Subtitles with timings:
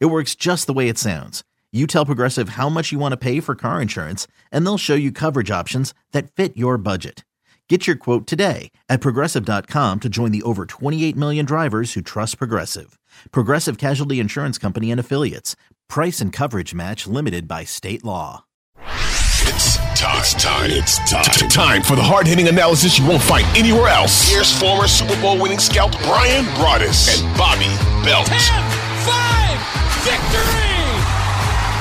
[0.00, 1.42] It works just the way it sounds.
[1.72, 4.94] You tell Progressive how much you want to pay for car insurance, and they'll show
[4.94, 7.24] you coverage options that fit your budget.
[7.68, 12.36] Get your quote today at progressive.com to join the over 28 million drivers who trust
[12.36, 12.98] Progressive.
[13.30, 15.56] Progressive Casualty Insurance Company and Affiliates.
[15.88, 18.44] Price and coverage match limited by state law.
[19.44, 20.18] It's time.
[20.20, 20.70] It's time.
[20.70, 21.48] It's time.
[21.48, 24.30] Time for the hard hitting analysis you won't find anywhere else.
[24.30, 27.66] Here's former Super Bowl winning scout Bryan Broaddus and Bobby
[28.04, 28.26] Belt.
[28.26, 28.71] 10,
[29.02, 29.58] 5,
[30.06, 30.78] victory!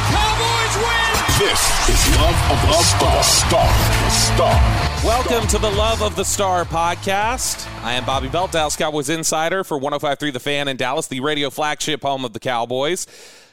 [0.10, 1.14] Cowboys win!
[1.38, 3.24] This is Love of the Star.
[3.24, 4.10] Star.
[4.10, 5.06] Star.
[5.06, 7.68] Welcome to the Love of the Star podcast.
[7.84, 11.52] I am Bobby Belt, Dallas Cowboys insider for 105.3 The Fan in Dallas, the radio
[11.52, 13.06] flagship home of the Cowboys.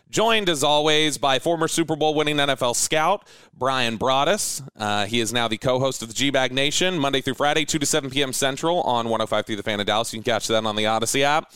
[0.08, 4.66] Joined as always by former Super Bowl winning NFL scout Bryan Broaddus.
[4.78, 7.66] Uh, he is now the co host of the G Bag Nation, Monday through Friday,
[7.66, 8.32] 2 to 7 p.m.
[8.32, 10.14] Central on 105.3 The Fan in Dallas.
[10.14, 11.52] You can catch that on the Audacy app.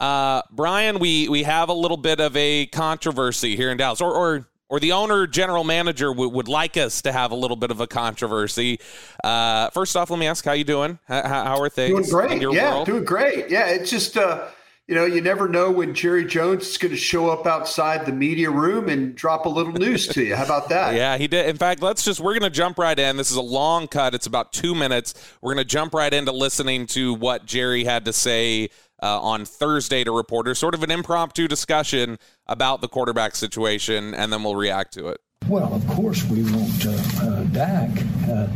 [0.00, 4.12] Uh, Bryan, we, we have a little bit of a controversy here in Dallas, or,
[4.12, 7.70] or or the owner general manager w- would like us to have a little bit
[7.70, 8.80] of a controversy.
[9.22, 10.98] Uh, first off, let me ask how you doing?
[11.06, 12.10] How, how are things?
[12.10, 12.42] Doing great.
[12.52, 12.86] yeah, world?
[12.86, 13.50] doing great.
[13.50, 14.48] Yeah, it's just uh,
[14.88, 18.12] you know you never know when Jerry Jones is going to show up outside the
[18.12, 20.34] media room and drop a little news to you.
[20.34, 20.94] How about that?
[20.96, 21.48] yeah, he did.
[21.48, 23.16] In fact, let's just we're going to jump right in.
[23.16, 24.14] This is a long cut.
[24.14, 25.14] It's about two minutes.
[25.40, 28.70] We're going to jump right into listening to what Jerry had to say
[29.04, 34.32] uh, on Thursday to reporters, sort of an impromptu discussion about the quarterback situation, and
[34.32, 35.20] then we'll react to it.
[35.46, 36.90] Well, of course, we want uh,
[37.22, 37.90] uh, Dak
[38.26, 38.48] uh,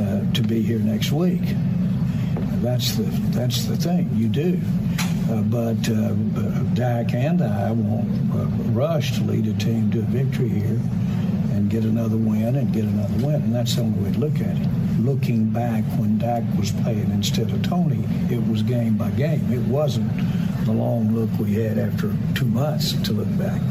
[0.00, 1.42] uh, to be here next week.
[2.62, 4.58] That's the that's the thing you do.
[5.32, 5.82] Uh, but
[6.74, 8.06] Dak and I want
[8.76, 10.78] Rush to lead a team to a victory here
[11.52, 13.36] and get another win and get another win.
[13.36, 14.68] And that's the only way to look at it.
[15.00, 19.50] Looking back when Dak was playing instead of Tony, it was game by game.
[19.50, 20.12] It wasn't
[20.66, 23.62] the long look we had after two months to look back.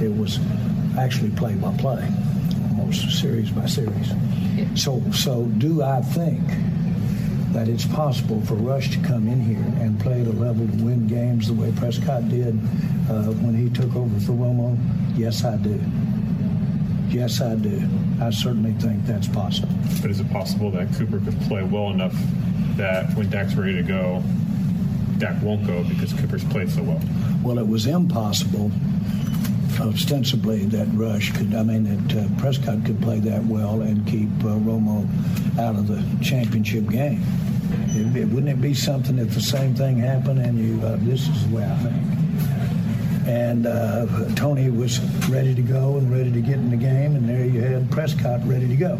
[0.00, 0.38] It was
[0.96, 2.08] actually play by play,
[2.70, 4.12] almost series by series.
[4.76, 6.42] So, so do I think
[7.52, 10.84] that it's possible for Rush to come in here and play at a level to
[10.84, 12.54] win games the way Prescott did
[13.08, 14.76] uh, when he took over for Romo?
[15.16, 15.80] Yes, I do.
[17.08, 17.88] Yes, I do.
[18.20, 19.68] I certainly think that's possible.
[20.02, 22.14] But is it possible that Cooper could play well enough
[22.76, 24.22] that when Dak's ready to go,
[25.18, 27.00] Dak won't go because Cooper's played so well?
[27.42, 28.70] Well, it was impossible
[29.80, 34.28] ostensibly that Rush could, I mean, that uh, Prescott could play that well and keep
[34.40, 35.06] uh, Romo
[35.58, 37.22] out of the championship game.
[37.88, 41.28] It, it, wouldn't it be something if the same thing happened and you, uh, this
[41.28, 42.16] is the way I think
[43.26, 44.06] and uh,
[44.36, 47.60] Tony was ready to go and ready to get in the game, and there you
[47.60, 48.96] had Prescott ready to go.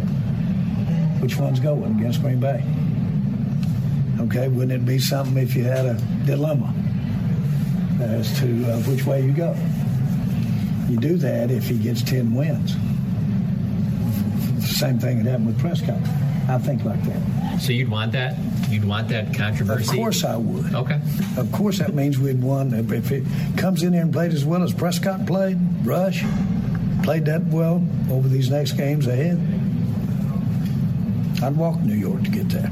[1.20, 2.64] Which one's going against Green Bay?
[4.19, 5.94] Okay, wouldn't it be something if you had a
[6.25, 6.75] dilemma
[8.00, 9.54] as to uh, which way you go?
[10.88, 12.76] You do that if he gets 10 wins.
[14.64, 16.00] Same thing that happened with Prescott.
[16.48, 17.60] I think like that.
[17.60, 18.36] So you'd want that?
[18.69, 19.91] You'd want that controversy?
[19.91, 20.75] Of course I would.
[20.75, 21.00] Okay.
[21.36, 22.72] Of course that means we'd won.
[22.72, 23.25] If it
[23.56, 26.25] comes in here and played as well as Prescott played, Rush
[27.02, 29.38] played that well over these next games ahead,
[31.42, 32.70] I'd walk New York to get that.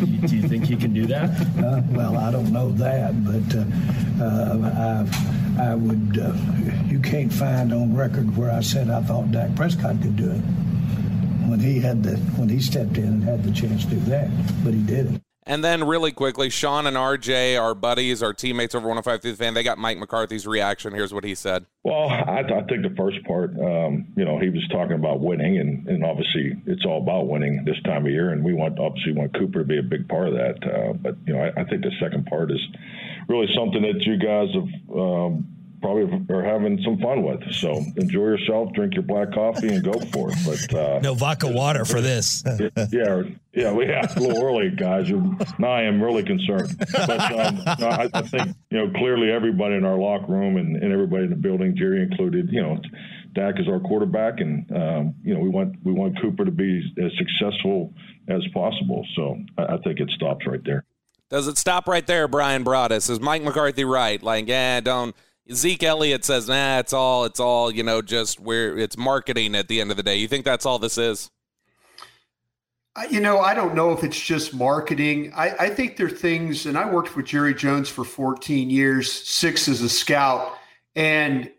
[0.26, 1.30] do you think he can do that?
[1.58, 6.18] Uh, well, I don't know that, but uh, uh, I, I would.
[6.18, 6.32] Uh,
[6.86, 10.40] you can't find on record where I said I thought Dak Prescott could do it
[11.48, 14.28] when he had the when he stepped in and had the chance to do that,
[14.64, 15.22] but he didn't.
[15.46, 19.36] And then, really quickly, Sean and RJ, our buddies, our teammates over 105 through the
[19.36, 20.94] fan, they got Mike McCarthy's reaction.
[20.94, 21.66] Here's what he said.
[21.82, 25.58] Well, I, I think the first part, um, you know, he was talking about winning,
[25.58, 29.12] and, and obviously it's all about winning this time of year, and we want obviously
[29.12, 30.64] want Cooper to be a big part of that.
[30.64, 32.60] Uh, but you know, I, I think the second part is
[33.28, 34.96] really something that you guys have.
[34.96, 35.46] Um,
[35.84, 37.42] probably are having some fun with.
[37.52, 40.38] So enjoy yourself, drink your black coffee, and go for it.
[40.46, 42.42] But uh, no vodka water for this.
[42.90, 43.22] yeah,
[43.52, 45.10] yeah, we have a little early, guys.
[45.58, 46.74] Now I am really concerned.
[46.90, 50.82] But um, no, I, I, think you know clearly everybody in our locker room and,
[50.82, 52.80] and everybody in the building, Jerry included, you know.
[53.34, 56.80] Dak is our quarterback, and um, you know we want we want Cooper to be
[57.04, 57.92] as successful
[58.28, 59.04] as possible.
[59.16, 60.84] So I, I think it stops right there.
[61.30, 63.10] Does it stop right there, Bryan Broaddus?
[63.10, 64.22] Is Mike McCarthy right?
[64.22, 65.16] Like, yeah, don't
[65.52, 69.68] Zeke Elliott says, "Nah, it's all it's all you know, just where it's marketing at
[69.68, 71.30] the end of the day." You think that's all this is?
[73.10, 75.32] You know, I don't know if it's just marketing.
[75.34, 79.10] I, I think there are things, and I worked with Jerry Jones for 14 years,
[79.10, 80.56] six as a scout,
[80.94, 81.50] and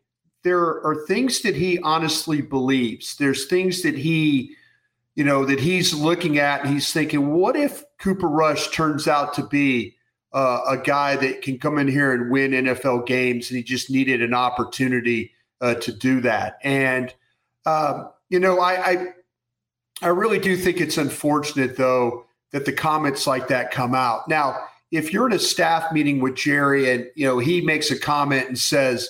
[0.45, 3.17] there are things that he honestly believes.
[3.17, 4.55] There's things that he,
[5.15, 9.33] you know, that he's looking at and he's thinking, what if Cooper Rush turns out
[9.33, 9.94] to be
[10.35, 13.89] uh, a guy that can come in here and win NFL games, and he just
[13.89, 16.59] needed an opportunity uh, to do that.
[16.61, 17.11] And
[17.65, 19.07] um, you know, I, I
[20.01, 24.27] I really do think it's unfortunate, though, that the comments like that come out.
[24.27, 24.59] Now,
[24.91, 28.49] if you're in a staff meeting with Jerry and you know he makes a comment
[28.49, 29.09] and says,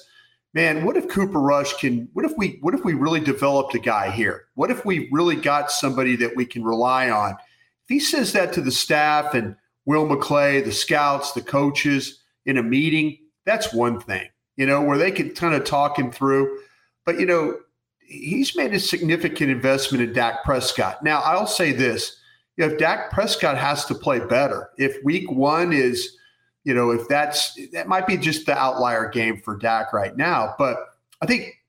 [0.54, 2.08] "Man, what if Cooper Rush can?
[2.14, 2.60] What if we?
[2.62, 4.46] What if we really developed a guy here?
[4.54, 8.54] What if we really got somebody that we can rely on?" If he says that
[8.54, 9.56] to the staff and
[9.86, 14.28] Will McClay, the scouts, the coaches in a meeting, that's one thing,
[14.58, 16.60] you know, where they can kind of talk him through.
[17.06, 17.58] But you know,
[18.00, 21.04] he's made a significant investment in Dak Prescott.
[21.04, 22.18] Now, I'll say this
[22.58, 26.18] if Dak Prescott has to play better, if week one is,
[26.64, 30.56] you know, if that's that might be just the outlier game for Dak right now.
[30.58, 30.78] But
[31.22, 31.62] I think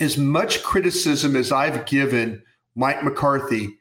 [0.00, 2.42] as much criticism as I've given
[2.74, 3.78] Mike McCarthy,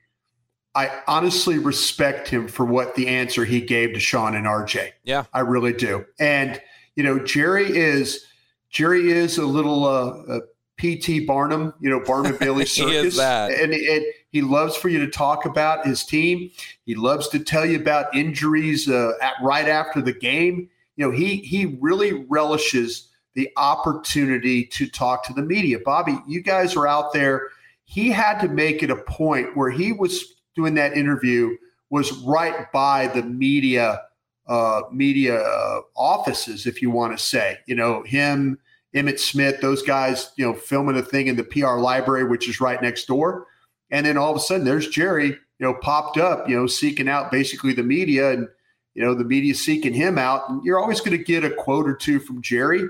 [0.75, 4.91] I honestly respect him for what the answer he gave to Sean and RJ.
[5.03, 5.23] Yeah.
[5.33, 6.05] I really do.
[6.19, 6.61] And,
[6.95, 8.25] you know, Jerry is
[8.69, 10.39] Jerry is a little uh,
[10.75, 11.21] P.T.
[11.21, 13.17] Barnum, you know, Barnum Bailey Circus.
[13.17, 16.51] and, and, he loves for you to talk about his team.
[16.85, 20.69] He loves to tell you about injuries uh, at, right after the game.
[20.97, 25.79] You know, he he really relishes the opportunity to talk to the media.
[25.79, 27.47] Bobby, you guys are out there.
[27.85, 31.55] He had to make it a point where he was doing that interview
[31.89, 34.01] was right by the media
[34.47, 37.57] uh, media uh, offices, if you want to say.
[37.65, 38.59] You know, him
[38.95, 42.61] Emmitt Smith, those guys, you know, filming a thing in the PR library, which is
[42.61, 43.47] right next door.
[43.91, 47.09] And then all of a sudden there's Jerry, you know, popped up, you know, seeking
[47.09, 48.47] out basically the media and,
[48.93, 50.49] you know, the media seeking him out.
[50.49, 52.83] And you're always going to get a quote or two from Jerry.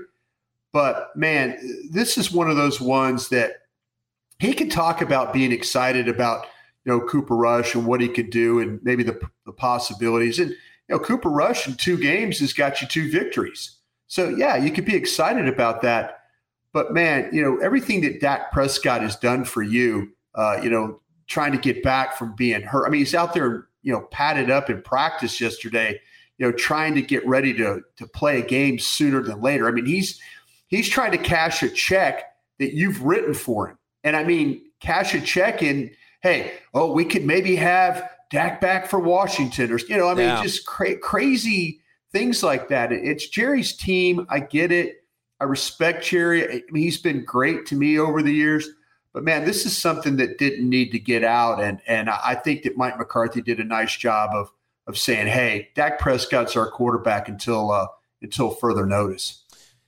[0.72, 1.58] But man,
[1.90, 3.62] this is one of those ones that
[4.38, 6.46] he can talk about being excited about,
[6.86, 10.38] you know, Cooper Rush and what he could do and maybe the, the possibilities.
[10.38, 10.56] And, you
[10.90, 13.76] know, Cooper Rush in two games has got you two victories.
[14.06, 16.20] So yeah, you could be excited about that.
[16.72, 20.12] But man, you know everything that Dak Prescott has done for you.
[20.34, 22.86] Uh, you know, trying to get back from being hurt.
[22.86, 25.98] I mean, he's out there, you know, padded up in practice yesterday.
[26.38, 29.66] You know, trying to get ready to to play a game sooner than later.
[29.66, 30.20] I mean, he's
[30.68, 32.24] he's trying to cash a check
[32.58, 33.78] that you've written for him.
[34.04, 35.90] And I mean, cash a check in.
[36.26, 40.26] Hey, oh, we could maybe have Dak back for Washington, or you know, I mean,
[40.26, 40.42] yeah.
[40.42, 41.80] just cra- crazy
[42.10, 42.90] things like that.
[42.90, 44.26] It's Jerry's team.
[44.28, 45.04] I get it.
[45.38, 46.44] I respect Jerry.
[46.44, 48.68] I mean, he's been great to me over the years.
[49.12, 52.64] But man, this is something that didn't need to get out, and and I think
[52.64, 54.50] that Mike McCarthy did a nice job of
[54.88, 57.86] of saying, "Hey, Dak Prescott's our quarterback until uh,
[58.20, 59.44] until further notice."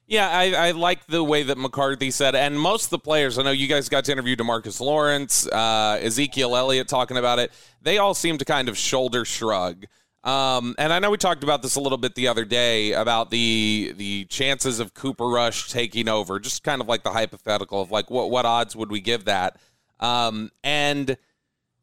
[0.08, 3.38] Yeah, I, I like the way that McCarthy said, and most of the players.
[3.38, 7.52] I know you guys got to interview DeMarcus Lawrence, uh, Ezekiel Elliott talking about it.
[7.82, 9.84] They all seem to kind of shoulder shrug
[10.24, 13.30] um, and I know we talked about this a little bit the other day about
[13.30, 17.90] the the chances of Cooper Rush taking over, just kind of like the hypothetical of
[17.90, 19.58] like what what odds would we give that?
[20.00, 21.16] Um, and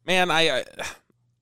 [0.06, 0.64] man, I, I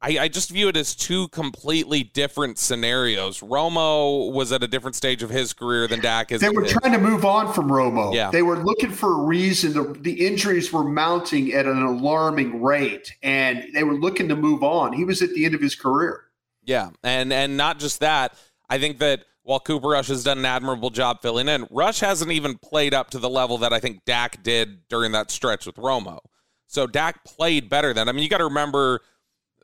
[0.05, 3.41] I just view it as two completely different scenarios.
[3.41, 6.41] Romo was at a different stage of his career than Dak is.
[6.41, 8.15] They were trying to move on from Romo.
[8.15, 8.31] Yeah.
[8.31, 9.73] They were looking for a reason.
[9.73, 14.63] The, the injuries were mounting at an alarming rate, and they were looking to move
[14.63, 14.93] on.
[14.93, 16.25] He was at the end of his career.
[16.65, 18.35] Yeah, and and not just that.
[18.69, 22.33] I think that while Cooper Rush has done an admirable job filling in, Rush hasn't
[22.33, 25.77] even played up to the level that I think Dak did during that stretch with
[25.77, 26.21] Romo.
[26.67, 28.09] So Dak played better than.
[28.09, 29.01] I mean, you got to remember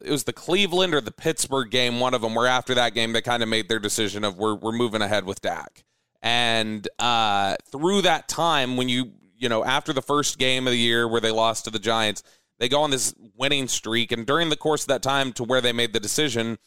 [0.03, 3.13] it was the Cleveland or the Pittsburgh game, one of them, where after that game
[3.13, 5.85] they kind of made their decision of we're we're moving ahead with Dak.
[6.23, 10.79] And uh, through that time, when you you know after the first game of the
[10.79, 12.23] year where they lost to the Giants,
[12.59, 15.61] they go on this winning streak, and during the course of that time to where
[15.61, 16.59] they made the decision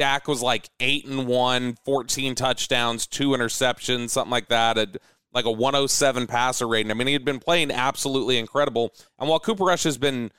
[0.00, 4.88] Dak was like 8 and 1, 14 touchdowns, two interceptions, something like that, a,
[5.34, 6.90] like a 107 passer rating.
[6.90, 8.94] I mean, he had been playing absolutely incredible.
[9.18, 10.32] And while Cooper Rush has been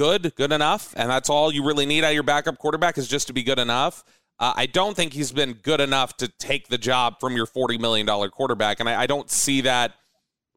[0.00, 3.06] good, good enough, and that's all you really need out of your backup quarterback is
[3.06, 4.02] just to be good enough.
[4.38, 7.78] Uh, I don't think he's been good enough to take the job from your $40
[7.78, 8.80] million quarterback.
[8.80, 9.92] And I, I don't see that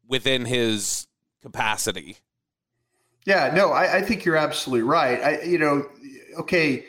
[0.08, 1.06] within his
[1.42, 2.16] capacity.
[3.26, 5.22] Yeah, no, I, I think you're absolutely right.
[5.22, 5.90] I, you know,
[6.38, 6.86] okay,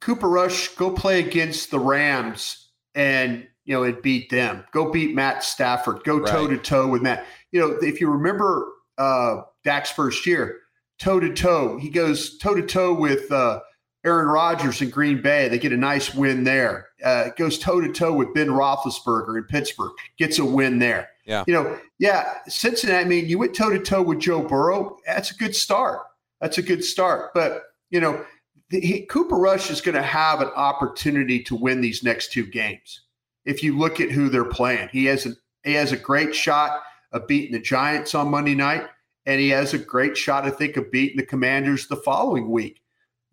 [0.00, 4.64] Cooper Rush, go play against the Rams and you know, and beat them.
[4.72, 6.02] Go beat Matt Stafford.
[6.04, 7.26] Go toe to toe with Matt.
[7.52, 10.59] You know, if you remember uh, Dak's first year,
[11.00, 13.60] toe to toe, he goes toe to toe with uh,
[14.04, 15.48] Aaron Rodgers in Green Bay.
[15.48, 16.88] They get a nice win there.
[17.04, 19.92] Uh, goes toe to toe with Ben Roethlisberger in Pittsburgh.
[20.18, 21.08] Gets a win there.
[21.26, 21.44] Yeah.
[21.46, 23.04] You know, yeah, Cincinnati.
[23.04, 24.98] I mean, you went toe to toe with Joe Burrow.
[25.06, 26.00] That's a good start.
[26.40, 27.32] That's a good start.
[27.34, 28.24] But you know,
[28.70, 32.46] the, he, Cooper Rush is going to have an opportunity to win these next two
[32.46, 33.02] games
[33.44, 34.88] if you look at who they're playing.
[34.92, 35.30] He has a
[35.64, 36.80] he has a great shot
[37.12, 38.86] of beating the Giants on Monday night,
[39.26, 42.82] and he has a great shot, I think, of beating the Commanders the following week.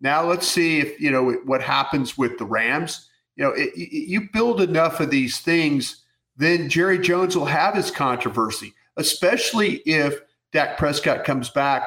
[0.00, 3.08] Now let's see if you know what happens with the Rams.
[3.36, 6.04] You know, it, you build enough of these things,
[6.36, 10.20] then Jerry Jones will have his controversy, especially if
[10.52, 11.82] Dak Prescott comes back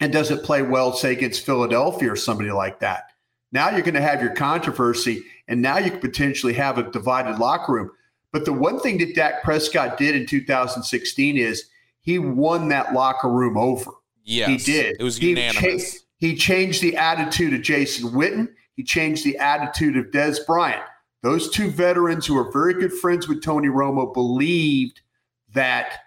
[0.00, 3.04] and doesn't play well, say against Philadelphia or somebody like that.
[3.52, 7.38] Now you're going to have your controversy, and now you could potentially have a divided
[7.38, 7.90] locker room.
[8.32, 11.68] But the one thing that Dak Prescott did in 2016 is
[12.02, 13.90] he won that locker room over.
[14.22, 14.96] Yes, he did.
[14.98, 15.94] It was he unanimous.
[15.94, 18.48] Cha- he changed the attitude of Jason Witten.
[18.76, 20.82] He changed the attitude of Dez Bryant.
[21.22, 25.00] Those two veterans who are very good friends with Tony Romo believed
[25.52, 25.98] that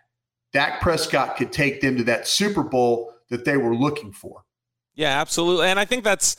[0.53, 4.43] Dak Prescott could take them to that Super Bowl that they were looking for.
[4.95, 5.67] Yeah, absolutely.
[5.67, 6.35] And I think that's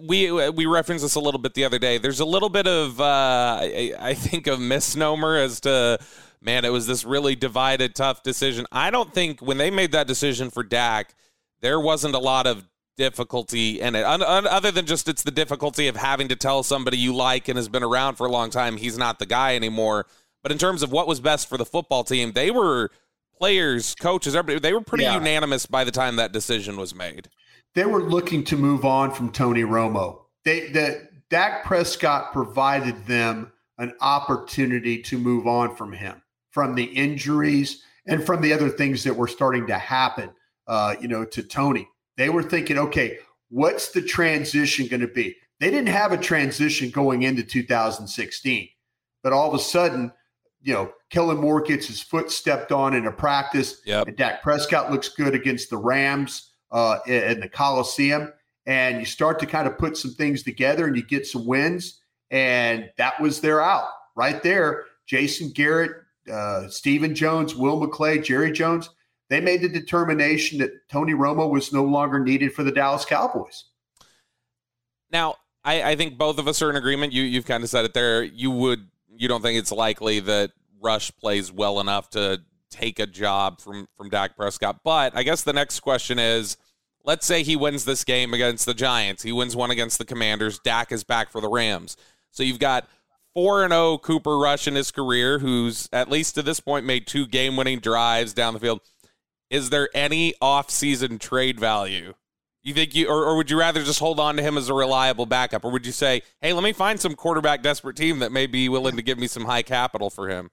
[0.00, 1.98] we we referenced this a little bit the other day.
[1.98, 5.98] There's a little bit of uh, I, I think a misnomer as to
[6.40, 8.66] man, it was this really divided, tough decision.
[8.70, 11.14] I don't think when they made that decision for Dak,
[11.60, 15.96] there wasn't a lot of difficulty in it, other than just it's the difficulty of
[15.96, 18.96] having to tell somebody you like and has been around for a long time he's
[18.96, 20.06] not the guy anymore.
[20.42, 22.90] But in terms of what was best for the football team, they were
[23.36, 25.14] players, coaches, everybody, they were pretty yeah.
[25.14, 27.28] unanimous by the time that decision was made
[27.74, 30.20] they were looking to move on from Tony Romo.
[30.44, 36.84] They the Dak Prescott provided them an opportunity to move on from him, from the
[36.84, 40.30] injuries and from the other things that were starting to happen.
[40.66, 45.36] Uh, you know, to Tony, they were thinking, okay, what's the transition going to be?
[45.60, 48.68] They didn't have a transition going into 2016,
[49.22, 50.12] but all of a sudden,
[50.62, 54.08] you know, Kellen Moore gets his foot stepped on in a practice, yep.
[54.08, 58.32] and Dak Prescott looks good against the Rams uh, in the Coliseum,
[58.66, 62.00] and you start to kind of put some things together, and you get some wins,
[62.30, 64.84] and that was their out right there.
[65.06, 65.92] Jason Garrett,
[66.32, 68.90] uh, Stephen Jones, Will McClay, Jerry Jones.
[69.30, 73.64] They made the determination that Tony Romo was no longer needed for the Dallas Cowboys.
[75.10, 77.12] Now, I, I think both of us are in agreement.
[77.12, 78.22] You you've kind of said it there.
[78.22, 82.42] You would you don't think it's likely that Rush plays well enough to
[82.74, 84.80] take a job from from Dak Prescott.
[84.84, 86.56] But I guess the next question is
[87.04, 89.22] let's say he wins this game against the Giants.
[89.22, 90.58] He wins one against the Commanders.
[90.58, 91.96] Dak is back for the Rams.
[92.30, 92.88] So you've got
[93.34, 97.06] 4 and 0 Cooper Rush in his career who's at least to this point made
[97.06, 98.80] two game-winning drives down the field.
[99.50, 102.14] Is there any off-season trade value?
[102.62, 104.74] You think you or, or would you rather just hold on to him as a
[104.74, 108.32] reliable backup or would you say, "Hey, let me find some quarterback desperate team that
[108.32, 110.50] may be willing to give me some high capital for him?"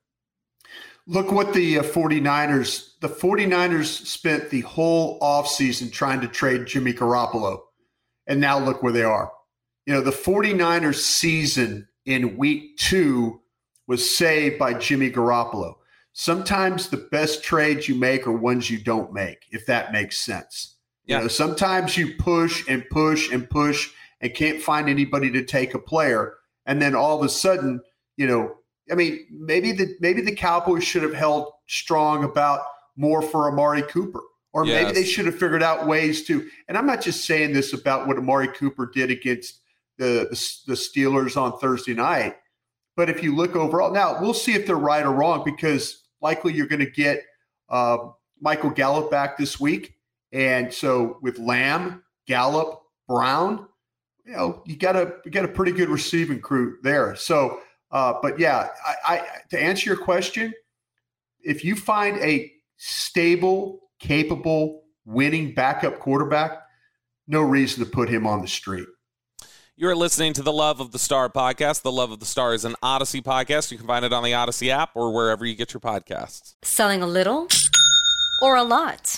[1.11, 6.93] Look what the uh, 49ers, the 49ers spent the whole offseason trying to trade Jimmy
[6.93, 7.59] Garoppolo.
[8.27, 9.29] And now look where they are.
[9.85, 13.41] You know, the 49ers season in week two
[13.87, 15.73] was saved by Jimmy Garoppolo.
[16.13, 20.77] Sometimes the best trades you make are ones you don't make, if that makes sense.
[21.03, 21.17] Yeah.
[21.17, 23.89] You know, sometimes you push and push and push
[24.21, 26.35] and can't find anybody to take a player.
[26.65, 27.81] And then all of a sudden,
[28.15, 28.55] you know,
[28.91, 32.61] I mean, maybe the maybe the Cowboys should have held strong about
[32.95, 34.21] more for Amari Cooper.
[34.53, 34.83] Or yes.
[34.83, 36.45] maybe they should have figured out ways to.
[36.67, 39.61] And I'm not just saying this about what Amari Cooper did against
[39.97, 42.35] the, the, the Steelers on Thursday night.
[42.97, 46.53] But if you look overall, now we'll see if they're right or wrong because likely
[46.53, 47.23] you're going to get
[47.69, 47.97] uh,
[48.41, 49.95] Michael Gallup back this week.
[50.33, 53.67] And so with Lamb, Gallup, Brown,
[54.25, 57.15] you know, you got a you got a pretty good receiving crew there.
[57.15, 57.59] So
[57.91, 60.53] uh, but yeah, I, I, to answer your question,
[61.41, 66.63] if you find a stable, capable, winning backup quarterback,
[67.27, 68.87] no reason to put him on the street.
[69.75, 71.81] You're listening to the Love of the Star podcast.
[71.81, 73.71] The Love of the Star is an Audacy podcast.
[73.71, 76.53] You can find it on the Audacy app or wherever you get your podcasts.
[76.61, 77.47] Selling a little
[78.41, 79.17] or a lot?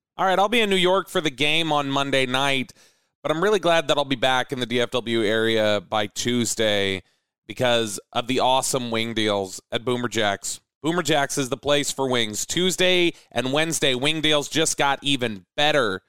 [0.21, 2.73] All right, I'll be in New York for the game on Monday night,
[3.23, 7.01] but I'm really glad that I'll be back in the DFW area by Tuesday
[7.47, 10.59] because of the awesome wing deals at Boomer Jacks.
[10.83, 12.45] Boomer Jacks is the place for wings.
[12.45, 16.03] Tuesday and Wednesday, wing deals just got even better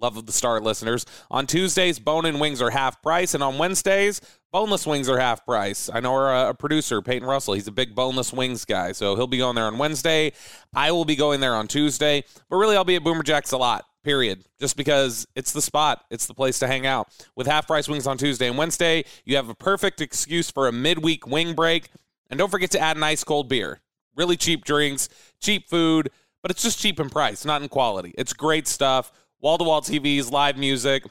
[0.00, 1.06] love of the star listeners.
[1.30, 4.20] On Tuesdays, bone and wings are half price, and on Wednesdays,
[4.52, 5.90] boneless wings are half price.
[5.92, 9.26] I know our uh, producer, Peyton Russell, he's a big boneless wings guy, so he'll
[9.26, 10.32] be going there on Wednesday.
[10.74, 13.58] I will be going there on Tuesday, but really, I'll be at Boomer Jacks a
[13.58, 13.84] lot.
[14.02, 14.44] Period.
[14.60, 17.08] Just because it's the spot, it's the place to hang out.
[17.36, 20.72] With half price wings on Tuesday and Wednesday, you have a perfect excuse for a
[20.72, 21.88] midweek wing break.
[22.28, 23.80] And don't forget to add an ice cold beer.
[24.14, 25.08] Really cheap drinks,
[25.40, 26.10] cheap food,
[26.42, 28.12] but it's just cheap in price, not in quality.
[28.18, 31.04] It's great stuff wall to wall TVs, live music.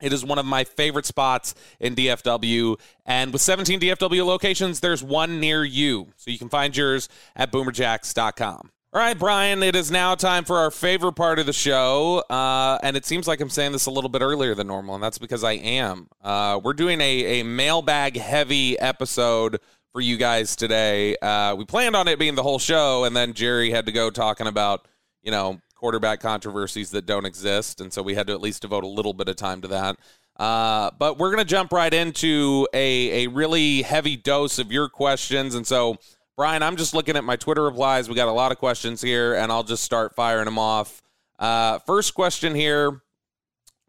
[0.00, 2.80] It is one of my favorite spots in DFW.
[3.04, 6.08] And with 17 DFW locations, there's one near you.
[6.16, 8.70] So you can find yours at boomerjacks.com.
[8.92, 12.24] All right, Bryan, it is now time for our favorite part of the show.
[12.28, 15.04] Uh, and it seems like I'm saying this a little bit earlier than normal, and
[15.04, 16.08] that's because I am.
[16.20, 19.60] Uh, we're doing a, a mailbag heavy episode
[19.92, 21.14] for you guys today.
[21.22, 24.10] Uh, we planned on it being the whole show, and then Jerry had to go
[24.10, 24.88] talking about,
[25.22, 28.84] you know, quarterback controversies that don't exist, and so we had to at least devote
[28.84, 29.96] a little bit of time to that.
[30.36, 34.88] Uh, but we're going to jump right into a, a really heavy dose of your
[34.88, 35.54] questions.
[35.54, 35.96] And so,
[36.36, 38.08] Bryan, I'm just looking at my Twitter replies.
[38.08, 41.02] We got a lot of questions here, and I'll just start firing them off.
[41.38, 43.02] Uh, first question here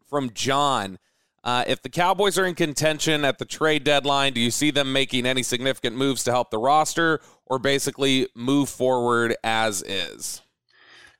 [0.08, 0.98] from John.
[1.44, 4.92] Uh, if the Cowboys are in contention at the trade deadline, do you see them
[4.92, 10.41] making any significant moves to help the roster or basically move forward as is?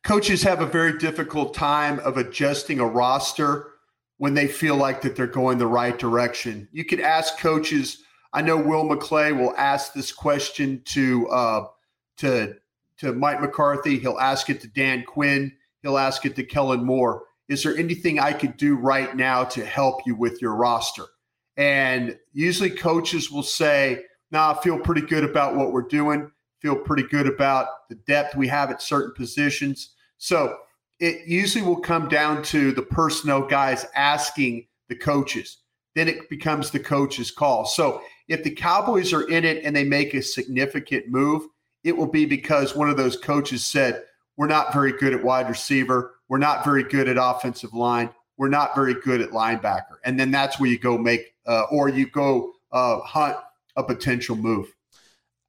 [0.04, 3.68] Coaches have a very difficult time of adjusting a roster
[4.18, 6.68] when they feel like that they're going the right direction.
[6.72, 8.02] You could ask coaches.
[8.32, 11.66] I know Will McClay will ask this question to uh,
[12.18, 12.54] to
[12.98, 13.98] to Mike McCarthy.
[13.98, 15.52] He'll ask it to Dan Quinn.
[15.82, 17.24] He'll ask it to Kellen Moore.
[17.48, 21.04] Is there anything I could do right now to help you with your roster?
[21.56, 26.30] And usually coaches will say, "Nah, I feel pretty good about what we're doing
[26.62, 29.91] feel pretty good about the depth we have at certain positions.
[30.22, 30.58] So
[31.00, 35.58] it usually will come down to the personnel guys asking the coaches.
[35.96, 37.64] Then it becomes the coach's call.
[37.64, 41.48] So if the Cowboys are in it and they make a significant move,
[41.82, 44.04] it will be because one of those coaches said,
[44.36, 46.14] We're not very good at wide receiver.
[46.28, 48.08] We're not very good at offensive line.
[48.36, 49.96] We're not very good at linebacker.
[50.04, 53.38] And then that's where you go make, uh, or you go uh, hunt
[53.74, 54.72] a potential move.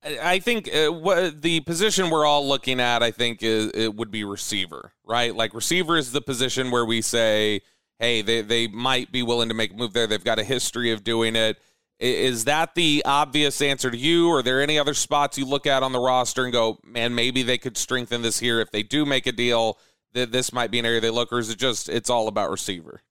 [0.06, 4.12] I think uh, what the position we're all looking at, I think, is it would
[4.12, 5.34] be receiver, right?
[5.34, 7.62] Like receiver is the position where we say,
[8.00, 10.08] hey, they they might be willing to make a move there.
[10.08, 11.58] They've got a history of doing it.
[12.00, 14.30] Is that the obvious answer to you?
[14.30, 17.16] Or are there any other spots you look at on the roster and go, man,
[17.16, 19.78] maybe they could strengthen this here if they do make a deal?
[20.14, 22.52] That this might be an area they look, or is it just it's all about
[22.52, 23.02] receiver?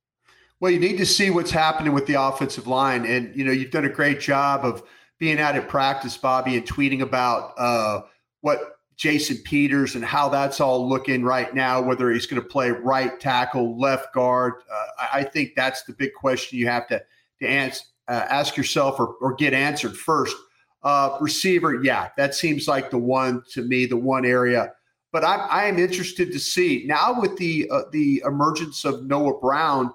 [0.61, 3.73] Well, you need to see what's happening with the offensive line, and you know you've
[3.73, 4.85] done a great job of
[5.23, 8.01] being out at practice, Bobby, and tweeting about uh,
[8.41, 12.73] what Jason Peters and how that's all looking right now, whether he's going to play
[12.73, 14.55] right tackle, left guard.
[14.69, 17.01] Uh, I think that's the big question you have to,
[17.41, 20.35] to answer, uh, ask yourself or, or get answered first.
[20.83, 24.73] Uh, receiver, yeah, that seems like the one to me, the one area.
[25.13, 29.39] But I'm, I am interested to see now with the uh, the emergence of Noah
[29.39, 29.95] Brown.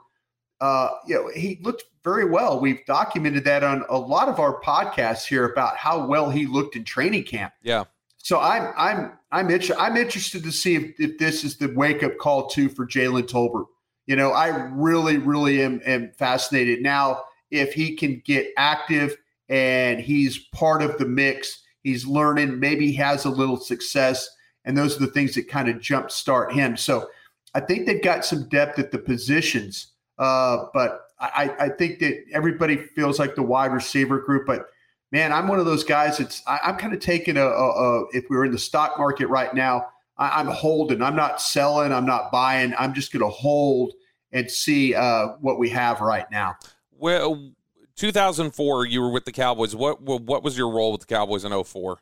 [0.60, 2.60] Uh, you know, he looked very well.
[2.60, 6.76] We've documented that on a lot of our podcasts here about how well he looked
[6.76, 7.54] in training camp.
[7.62, 7.86] Yeah.
[8.18, 12.04] So I'm I'm I'm inter- I'm interested to see if, if this is the wake
[12.04, 13.68] up call too for Jalen Tolbert.
[14.06, 19.16] You know, I really really am, am fascinated now if he can get active
[19.50, 21.64] and he's part of the mix.
[21.84, 22.60] He's learning.
[22.60, 24.30] Maybe he has a little success,
[24.66, 26.76] and those are the things that kind of jumpstart him.
[26.76, 27.10] So
[27.54, 32.24] I think they've got some depth at the positions, uh, but I, I think that
[32.32, 34.68] everybody feels like the wide receiver group, but
[35.12, 36.20] man, I'm one of those guys.
[36.20, 38.98] It's I, am kind of taking a, a, a, if we were in the stock
[38.98, 41.02] market right now, I, am holding.
[41.02, 41.92] I'm not selling.
[41.92, 42.74] I'm not buying.
[42.78, 43.94] I'm just going to hold
[44.32, 46.56] and see uh, what we have right now.
[46.92, 47.52] Well,
[47.96, 49.76] 2004, you were with the Cowboys.
[49.76, 52.00] What what was your role with the Cowboys in 04?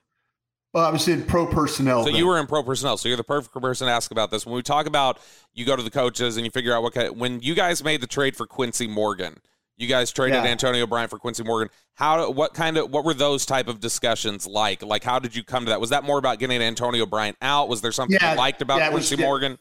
[0.75, 2.03] Well, I was in pro personnel.
[2.03, 2.15] So then.
[2.15, 2.97] you were in pro personnel.
[2.97, 4.45] So you're the perfect person to ask about this.
[4.45, 5.19] When we talk about
[5.53, 8.01] you go to the coaches and you figure out what kind, when you guys made
[8.01, 9.37] the trade for Quincy Morgan,
[9.77, 10.51] you guys traded yeah.
[10.51, 11.69] Antonio Bryant for Quincy Morgan.
[11.93, 14.83] How what kind of what were those type of discussions like?
[14.83, 15.79] Like how did you come to that?
[15.79, 17.69] Was that more about getting Antonio Bryant out?
[17.69, 19.57] Was there something yeah, you liked about yeah, Quincy was, Morgan?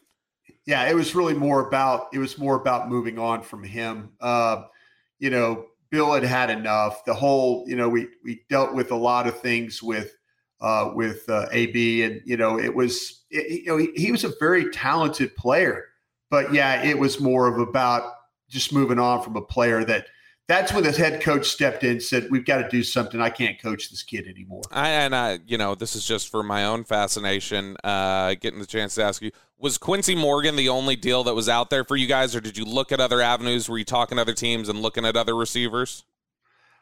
[0.65, 4.11] Yeah, it was really more about it was more about moving on from him.
[4.19, 4.63] Uh,
[5.19, 7.05] you know, Bill had had enough.
[7.05, 10.13] The whole, you know, we we dealt with a lot of things with
[10.61, 14.23] uh, with uh, AB, and you know, it was it, you know he, he was
[14.23, 15.85] a very talented player,
[16.29, 18.13] but yeah, it was more of about
[18.49, 20.07] just moving on from a player that
[20.47, 23.19] that's when the head coach stepped in said we've got to do something.
[23.19, 24.61] I can't coach this kid anymore.
[24.71, 28.65] I, and i you know this is just for my own fascination uh, getting the
[28.65, 31.95] chance to ask you was quincy morgan the only deal that was out there for
[31.95, 33.67] you guys or did you look at other avenues?
[33.69, 36.03] Were you talking to other teams and looking at other receivers?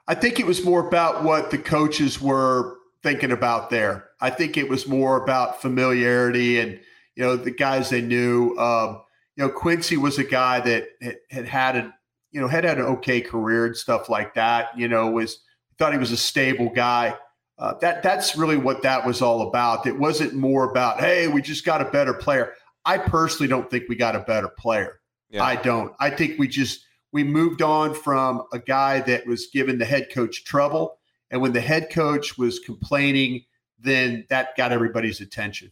[0.08, 4.58] I think it was more about what the coaches were thinking about there i think
[4.58, 6.80] it was more about familiarity and
[7.16, 9.02] you know the guys they knew um,
[9.36, 10.88] you know, Quincy was a guy that
[11.30, 11.94] had had a,
[12.32, 14.78] you know, had had an okay career and stuff like that.
[14.78, 15.40] You know, was
[15.78, 17.16] thought he was a stable guy.
[17.58, 19.88] Uh, that that's really what that was all about.
[19.88, 22.54] It wasn't more about, hey, we just got a better player.
[22.86, 25.00] I personally don't think we got a better player.
[25.30, 25.44] Yeah.
[25.44, 25.94] I don't.
[26.00, 30.10] I think we just we moved on from a guy that was giving the head
[30.12, 30.98] coach trouble,
[31.34, 33.44] and when the head coach was complaining,
[33.80, 35.72] then that got everybody's attention.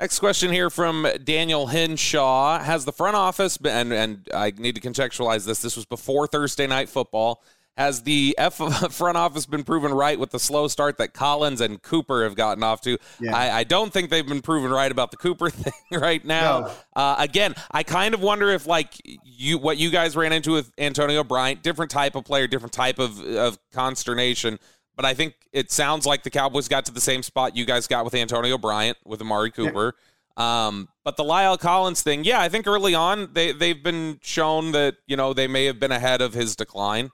[0.00, 2.58] Next question here from Daniel Henshaw.
[2.60, 6.26] Has the front office been, and, and I need to contextualize this, this was before
[6.26, 7.42] Thursday night football.
[7.76, 8.54] Has the F
[8.90, 12.62] front office been proven right with the slow start that Collins and Cooper have gotten
[12.62, 12.96] off to?
[13.20, 13.36] Yeah.
[13.36, 16.60] I, I, don't think they've been proven right about the Cooper thing right now.
[16.60, 16.72] No.
[16.94, 20.72] Uh, again, I kind of wonder if like you what you guys ran into with
[20.78, 24.58] Antonio Bryant, different type of player, different type of of consternation
[24.96, 27.86] but I think it sounds like the Cowboys got to the same spot you guys
[27.86, 29.94] got with Antonio Bryant with Amari Cooper.
[29.94, 30.02] Yeah.
[30.36, 34.72] Um, but the La'el Collins thing, yeah, I think early on they they've been shown
[34.72, 37.10] that you know they may have been ahead of his decline.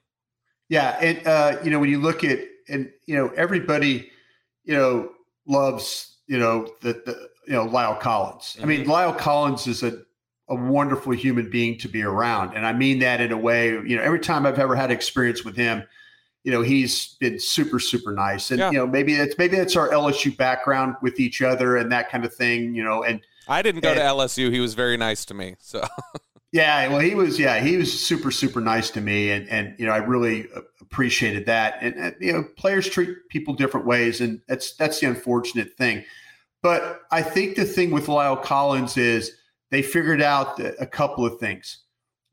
[0.68, 4.10] Yeah, and uh, you know when you look at and you know everybody,
[4.64, 5.10] you know
[5.46, 8.54] loves you know the, the you know La'el Collins.
[8.54, 8.62] Mm-hmm.
[8.62, 9.18] I mean mm-hmm.
[9.18, 10.02] Collins is a
[10.48, 13.70] a wonderful human being to be around, and I mean that in a way.
[13.70, 15.84] You know, every time I've ever had experience with him
[16.44, 18.50] you know he's been super super nice.
[18.50, 18.70] And yeah.
[18.70, 22.24] you know maybe it's maybe it's our lsu background with each other and that kind
[22.24, 25.24] of thing you know and i didn't go and, to lsu he was very nice
[25.26, 25.84] to me so.
[26.52, 29.86] Yeah well he was yeah he was super super nice to me and and you
[29.86, 30.46] know i really
[30.92, 31.78] appreciated that.
[31.80, 36.04] And, and you know players treat people different ways and that's that's the unfortunate thing.
[36.62, 39.32] But i think the thing with La'el collins is
[39.70, 41.78] they figured out a couple of things.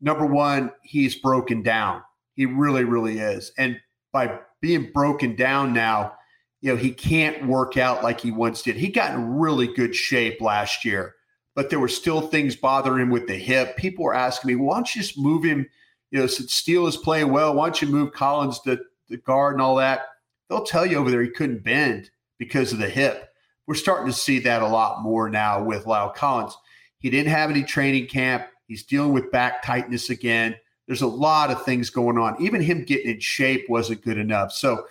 [0.02, 2.02] Number one he's broken down.
[2.34, 3.54] He really really is.
[3.58, 3.80] And
[4.12, 6.14] by being broken down now,
[6.62, 8.76] you know, he can't work out like he once did.
[8.76, 11.16] He got in really good shape last year,
[11.56, 13.78] but there were still things bothering him with the hip.
[13.78, 15.66] People were asking me, why don't you just move him?
[16.12, 19.56] You know, since Steele is playing well, why don't you move Collins to the guard
[19.56, 20.02] and all that?
[20.50, 23.30] They'll tell you over there he couldn't bend because of the hip.
[23.68, 26.58] We're starting to see that a lot more now with La'el Collins.
[26.98, 28.48] He didn't have any training camp.
[28.68, 30.56] He's dealing with back tightness again.
[30.90, 32.36] There's a lot of things going on.
[32.42, 34.52] Even him getting in shape wasn't good enough.
[34.52, 34.88] So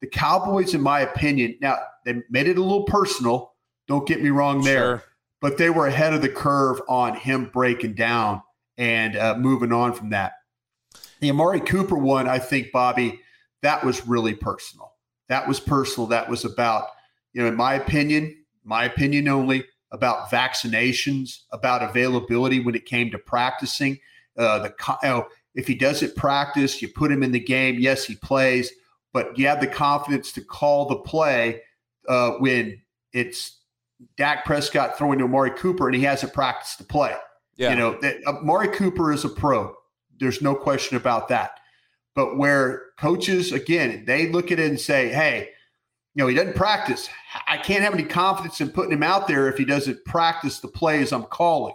[0.00, 3.52] the Cowboys, in my opinion, now they made it a little personal.
[3.86, 5.04] Don't get me wrong there, sure.
[5.42, 8.40] but they were ahead of the curve on him breaking down
[8.78, 10.32] and uh, moving on from that.
[11.20, 13.20] The Amari Cooper one, I think, Bobby,
[13.60, 14.94] that was really personal.
[15.28, 16.06] that was personal.
[16.06, 16.86] That was about,
[17.34, 23.10] you know, in my opinion, my opinion only, about vaccinations, about availability when it came
[23.10, 24.00] to practicing.
[24.36, 27.78] Uh, the you know, if he doesn't practice, you put him in the game.
[27.78, 28.72] Yes, he plays,
[29.12, 31.60] but you have the confidence to call the play
[32.08, 32.80] uh, when
[33.12, 33.60] it's
[34.16, 37.14] Dak Prescott throwing to Amari Cooper and he hasn't practiced the play.
[37.56, 37.70] Yeah.
[37.70, 39.74] You know, that, uh, Amari Cooper is a pro.
[40.18, 41.60] There's no question about that.
[42.14, 45.50] But where coaches, again, they look at it and say, hey,
[46.14, 47.08] you know, he doesn't practice.
[47.48, 50.68] I can't have any confidence in putting him out there if he doesn't practice the
[50.68, 51.74] plays I'm calling.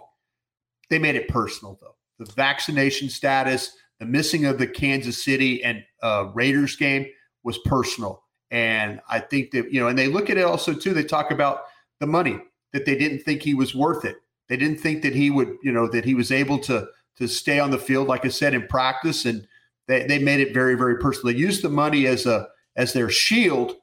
[0.88, 1.96] They made it personal, though.
[2.20, 7.06] The vaccination status, the missing of the Kansas City and uh, Raiders game
[7.42, 8.22] was personal.
[8.50, 10.92] And I think that, you know, and they look at it also, too.
[10.92, 11.62] They talk about
[11.98, 12.38] the money
[12.74, 14.16] that they didn't think he was worth it.
[14.50, 17.58] They didn't think that he would, you know, that he was able to to stay
[17.58, 19.24] on the field, like I said, in practice.
[19.24, 19.46] And
[19.88, 21.32] they, they made it very, very personal.
[21.32, 23.76] They used the money as a as their shield,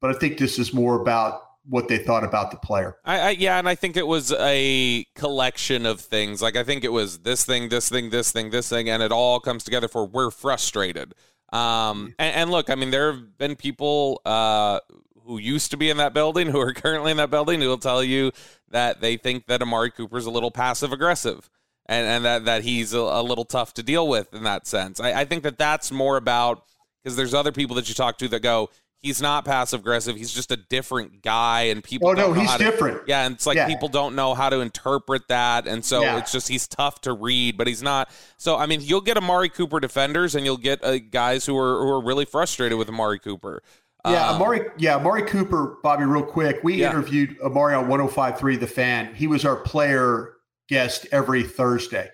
[0.00, 2.96] but I think this is more about what they thought about the player.
[3.04, 6.42] I, I, yeah, and I think it was a collection of things.
[6.42, 9.12] Like I think it was this thing, this thing, this thing, this thing, and it
[9.12, 11.14] all comes together for we're frustrated.
[11.52, 14.80] Um, and, and look, I mean, there have been people uh,
[15.24, 17.78] who used to be in that building who are currently in that building who will
[17.78, 18.32] tell you
[18.70, 21.48] that they think that Amari Cooper's a little passive aggressive.
[21.86, 25.00] And, and that, that he's a, a little tough to deal with in that sense.
[25.00, 26.64] I, I think that that's more about
[27.02, 28.70] because there's other people that you talk to that go,
[29.02, 30.16] he's not passive aggressive.
[30.16, 32.08] He's just a different guy, and people.
[32.08, 33.04] Oh no, he's different.
[33.04, 33.66] To, yeah, and it's like yeah.
[33.66, 36.18] people don't know how to interpret that, and so yeah.
[36.18, 38.10] it's just he's tough to read, but he's not.
[38.38, 41.82] So I mean, you'll get Amari Cooper defenders, and you'll get uh, guys who are
[41.82, 43.62] who are really frustrated with Amari Cooper.
[44.06, 44.60] Yeah, um, Amari.
[44.78, 46.04] Yeah, Amari Cooper, Bobby.
[46.04, 46.90] Real quick, we yeah.
[46.90, 49.14] interviewed Amari on 105.3 The Fan.
[49.14, 50.34] He was our player
[50.68, 52.08] guest every Thursday,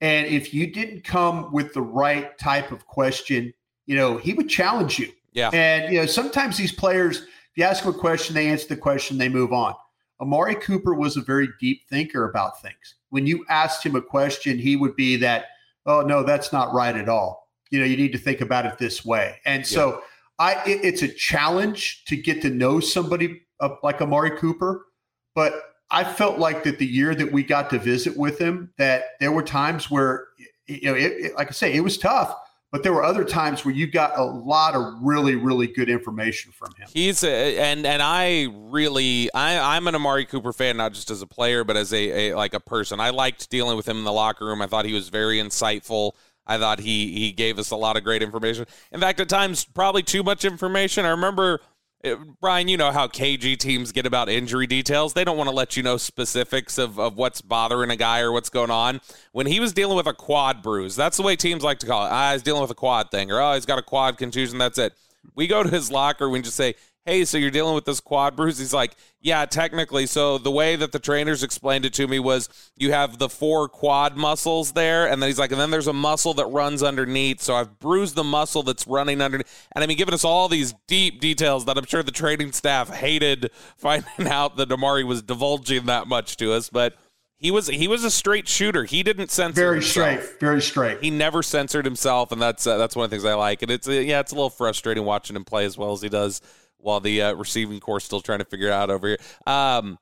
[0.00, 3.52] and if you didn't come with the right type of question,
[3.86, 5.50] you know, he would challenge you yeah.
[5.52, 8.76] And, you know, sometimes these players, if you ask them a question, they answer the
[8.76, 9.74] question, they move on.
[10.20, 12.96] Amari Cooper was a very deep thinker about things.
[13.08, 15.46] When you asked him a question, he would be that,
[15.86, 17.48] oh, no, that's not right at all.
[17.70, 19.38] You know, you need to think about it this way.
[19.46, 19.98] And so yeah.
[20.38, 24.86] I, it, it's a challenge to get to know somebody uh, like Amari Cooper.
[25.34, 25.54] But
[25.90, 29.32] I felt like that the year that we got to visit with him, that there
[29.32, 30.26] were times where,
[30.66, 32.36] you know, it, it, like I say, it was tough
[32.72, 36.52] but there were other times where you got a lot of really really good information
[36.52, 40.92] from him he's a, and and i really i i'm an amari cooper fan not
[40.92, 43.88] just as a player but as a, a like a person i liked dealing with
[43.88, 46.12] him in the locker room i thought he was very insightful
[46.46, 48.66] I thought he he gave us a lot of great information.
[48.90, 51.04] In fact, at times probably too much information.
[51.04, 51.60] I remember
[52.04, 55.12] uh, Bryan, you know how KG teams get about injury details.
[55.12, 58.32] They don't want to let you know specifics of, of what's bothering a guy or
[58.32, 59.00] what's going on.
[59.32, 62.06] When he was dealing with a quad bruise, that's the way teams like to call
[62.06, 62.10] it.
[62.10, 64.58] Ah, he's dealing with a quad thing, or oh, he's got a quad contusion.
[64.58, 64.94] That's it.
[65.34, 66.74] We go to his locker, we just say,
[67.10, 68.58] hey, so you're dealing with this quad bruise?
[68.58, 70.06] He's like, yeah, technically.
[70.06, 73.68] So the way that the trainers explained it to me was you have the four
[73.68, 77.40] quad muscles there, and then he's like, and then there's a muscle that runs underneath.
[77.40, 79.68] So I've bruised the muscle that's running underneath.
[79.72, 82.88] And I mean, giving us all these deep details that I'm sure the training staff
[82.88, 86.96] hated finding out that Amari was divulging that much to us, but.
[87.42, 88.84] He was he was a straight shooter.
[88.84, 89.62] He didn't censor.
[89.62, 90.22] Very himself.
[90.22, 90.98] straight, very straight.
[91.00, 93.62] He never censored himself, and that's uh, that's one of the things I like.
[93.62, 96.10] And it's uh, yeah, it's a little frustrating watching him play as well as he
[96.10, 96.42] does
[96.82, 99.18] while the uh, receiving corps still trying to figure it out over here.
[99.46, 99.98] Um,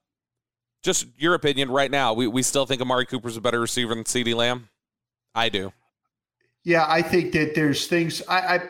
[0.82, 2.14] just your opinion right now.
[2.14, 4.68] We, we still think Amari Cooper's a better receiver than CeeDee Lamb?
[5.34, 5.72] I do.
[6.64, 8.60] Yeah, I think that there's things I, I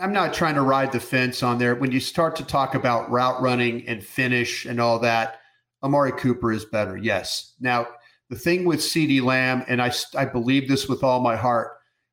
[0.00, 1.74] I'm not trying to ride the fence on there.
[1.74, 5.40] When you start to talk about route running and finish and all that,
[5.82, 6.96] Amari Cooper is better.
[6.96, 7.52] Yes.
[7.60, 7.88] Now,
[8.30, 11.72] the thing with CeeDee Lamb, and I, I believe this with all my heart,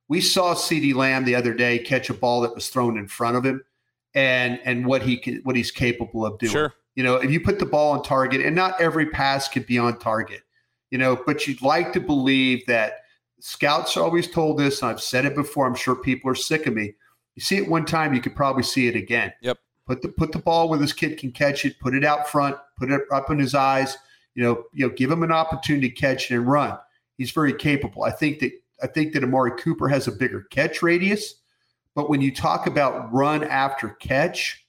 [0.10, 3.38] we saw CeeDee Lamb the other day catch a ball that was thrown in front
[3.38, 3.64] of him
[4.14, 6.52] and and what he can, what he's capable of doing.
[6.52, 6.74] Sure.
[6.96, 9.78] You know, if you put the ball on target, and not every pass could be
[9.78, 10.42] on target,
[10.90, 13.06] you know, but you'd like to believe that
[13.40, 15.66] scouts always told this, and I've said it before.
[15.66, 16.94] I'm sure people are sick of me.
[17.36, 19.32] You see it one time, you could probably see it again.
[19.42, 19.58] Yep.
[19.88, 21.80] Put the put the ball where this kid can catch it.
[21.80, 22.58] Put it out front.
[22.78, 23.98] Put it up in his eyes.
[24.36, 26.78] You know, you know, give him an opportunity to catch it and run.
[27.18, 28.04] He's very capable.
[28.04, 31.36] I think that I think that Amari Cooper has a bigger catch radius.
[31.96, 34.66] But when you talk about run after catch,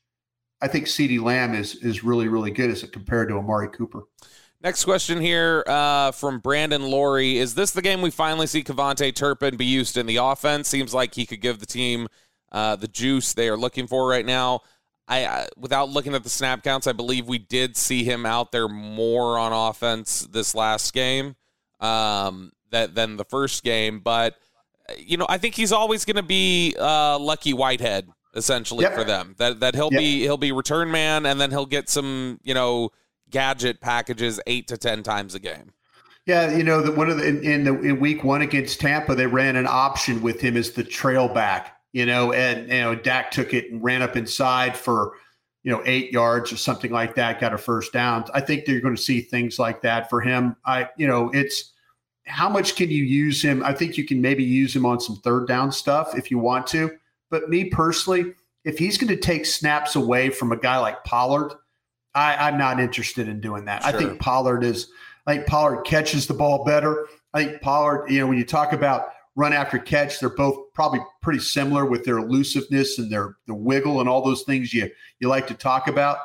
[0.60, 4.04] I think CeeDee Lamb is is really really good as it compared to Amari Cooper.
[4.62, 9.14] Next question here uh, from Brandon Laurie: Is this the game we finally see KaVontae
[9.14, 10.68] Turpin be used in the offense?
[10.68, 12.08] Seems like he could give the team
[12.52, 14.60] uh, the juice they are looking for right now.
[15.08, 18.52] I, I, without looking at the snap counts, I believe we did see him out
[18.52, 21.34] there more on offense this last game
[21.80, 24.36] um, that than the first game, but
[24.98, 28.94] you know, I think he's always going to be uh, Lucky Whitehead essentially yep.
[28.94, 29.34] for them.
[29.38, 30.00] That that he'll yep.
[30.00, 32.90] be he'll be return man, and then he'll get some you know
[33.30, 35.72] gadget packages eight to ten times a game.
[36.26, 39.14] Yeah, you know, the, one of the in, in the in week one against Tampa,
[39.14, 41.78] they ran an option with him as the trail back.
[41.92, 45.14] You know, and you know Dak took it and ran up inside for
[45.62, 48.24] you know eight yards or something like that, got a first down.
[48.32, 50.56] I think they're going to see things like that for him.
[50.64, 51.71] I you know it's
[52.26, 53.62] how much can you use him?
[53.64, 56.66] I think you can maybe use him on some third down stuff if you want
[56.68, 56.90] to.
[57.30, 61.52] But me personally, if he's going to take snaps away from a guy like Pollard,
[62.14, 63.82] I, am not interested in doing that.
[63.82, 63.94] Sure.
[63.94, 64.88] I think Pollard is.
[65.26, 67.06] I think Pollard catches the ball better.
[67.32, 71.00] I think Pollard, you know, when you talk about run after catch, they're both probably
[71.22, 75.28] pretty similar with their elusiveness and their the wiggle and all those things you you
[75.28, 76.18] like to talk about.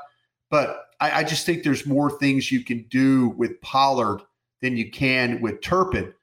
[0.50, 4.22] But I, I just think there's more things you can do with Pollard
[4.62, 6.14] than you can with Turpin.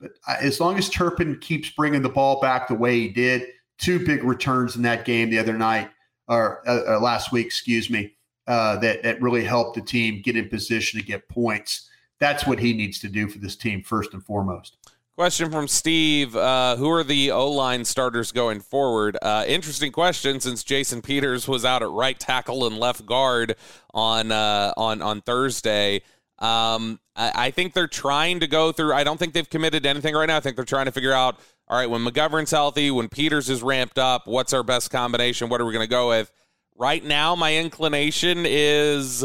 [0.00, 4.04] But as long as Turpin keeps bringing the ball back the way he did, two
[4.04, 5.90] big returns in that game the other night
[6.28, 8.14] or uh, uh, last week, excuse me,
[8.46, 11.88] uh, that that really helped the team get in position to get points.
[12.18, 14.76] That's what he needs to do for this team first and foremost.
[15.16, 19.16] Question from Steve: uh, Who are the O line starters going forward?
[19.22, 23.56] Uh, interesting question, since Jason Peters was out at right tackle and left guard
[23.94, 26.02] on uh, on on Thursday.
[26.38, 28.92] Um, I, I, think they're trying to go through.
[28.92, 30.36] I don't think they've committed to anything right now.
[30.36, 31.38] I think they're trying to figure out.
[31.68, 35.48] All right, when McGovern's healthy, when Peters is ramped up, what's our best combination?
[35.48, 36.30] What are we going to go with?
[36.76, 39.24] Right now, my inclination is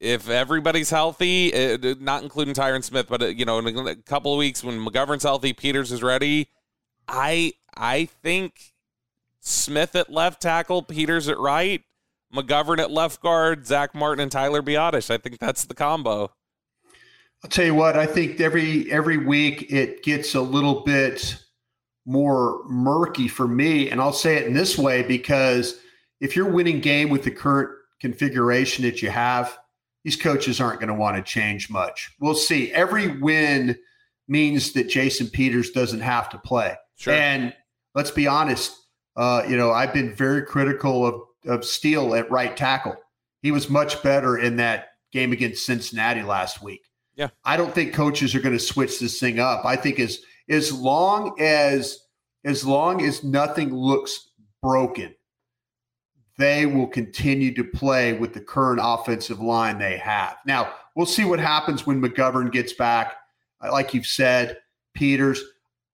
[0.00, 4.32] if everybody's healthy, it, not including Tyron Smith, but uh, you know, in a couple
[4.32, 6.48] of weeks when McGovern's healthy, Peters is ready.
[7.06, 8.74] I I think
[9.40, 11.82] Smith at left tackle, Peters at right,
[12.34, 15.10] McGovern at left guard, Zack Martin and Tyler Biadasz.
[15.10, 16.32] I think that's the combo.
[17.46, 17.96] I'll tell you what.
[17.96, 21.36] I think every every week it gets a little bit
[22.04, 25.78] more murky for me, and I'll say it in this way because
[26.20, 29.56] if you're winning game with the current configuration that you have,
[30.02, 32.10] these coaches aren't going to want to change much.
[32.18, 32.72] We'll see.
[32.72, 33.78] Every win
[34.26, 36.74] means that Jason Peters doesn't have to play.
[36.96, 37.14] Sure.
[37.14, 37.54] And
[37.94, 38.74] let's be honest.
[39.14, 42.96] Uh, you know, I've been very critical of of Steele at right tackle.
[43.40, 46.82] He was much better in that game against Cincinnati last week.
[47.16, 47.28] Yeah.
[47.44, 49.64] I don't think coaches are going to switch this thing up.
[49.64, 51.98] I think as as long as
[52.44, 54.30] as long as nothing looks
[54.62, 55.14] broken,
[56.38, 60.36] they will continue to play with the current offensive line they have.
[60.46, 63.14] Now, we'll see what happens when McGovern gets back.
[63.62, 64.58] Like you've said,
[64.94, 65.42] Peters,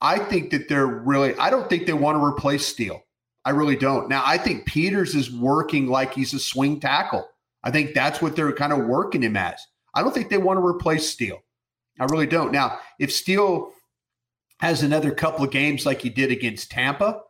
[0.01, 3.03] I think that they're really, I don't think they want to replace Steele.
[3.45, 4.09] I really don't.
[4.09, 7.29] Now, I think Peters is working like he's a swing tackle.
[7.65, 9.65] I think that's what they're kind of working him as.
[9.95, 11.43] I don't think they want to replace Steele.
[12.01, 12.53] I really don't.
[12.53, 13.73] Now, if Steele
[14.61, 17.23] has another couple of games like he did against Tampa,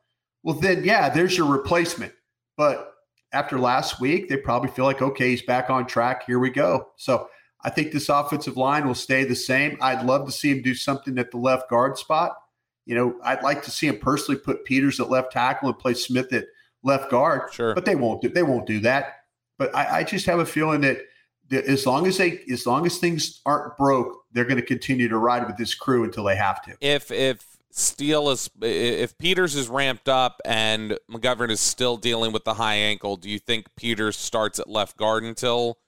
[0.43, 2.13] well, then, yeah, there's your replacement.
[2.57, 2.95] But
[3.33, 6.25] after last week, they probably feel like, okay, he's back on track.
[6.27, 6.89] Here we go.
[6.97, 7.29] So
[7.65, 9.79] I think this offensive line will stay the same.
[9.81, 12.37] I'd love to see him do something at the left guard spot.
[12.85, 15.95] You know, I'd like to see him personally put Peters at left tackle and play
[15.95, 16.47] Smith at
[16.83, 17.53] left guard.
[17.53, 17.75] Sure.
[17.75, 19.19] But they won't do they won't do that.
[19.59, 21.07] But I, I just have a feeling that, that
[21.53, 25.19] as long as they as long as things aren't broke, they're going to continue to
[25.19, 26.77] ride with this crew until they have to.
[26.81, 32.45] If if Steele is if Peters is ramped up and McGovern is still dealing with
[32.45, 35.79] the high ankle, do you think Peters starts at left guard until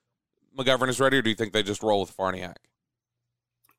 [0.57, 2.57] McGovern is ready, or do you think they just roll with Farniok?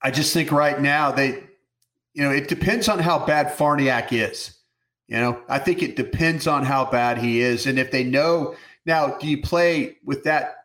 [0.01, 1.43] I just think right now they,
[2.13, 4.57] you know, it depends on how bad Farniok is.
[5.07, 8.55] You know, I think it depends on how bad he is, and if they know
[8.85, 10.57] now, do you play with that?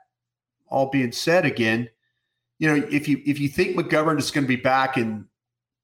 [0.71, 1.89] All being said, again,
[2.59, 5.27] you know, if you if you think McGovern is going to be back in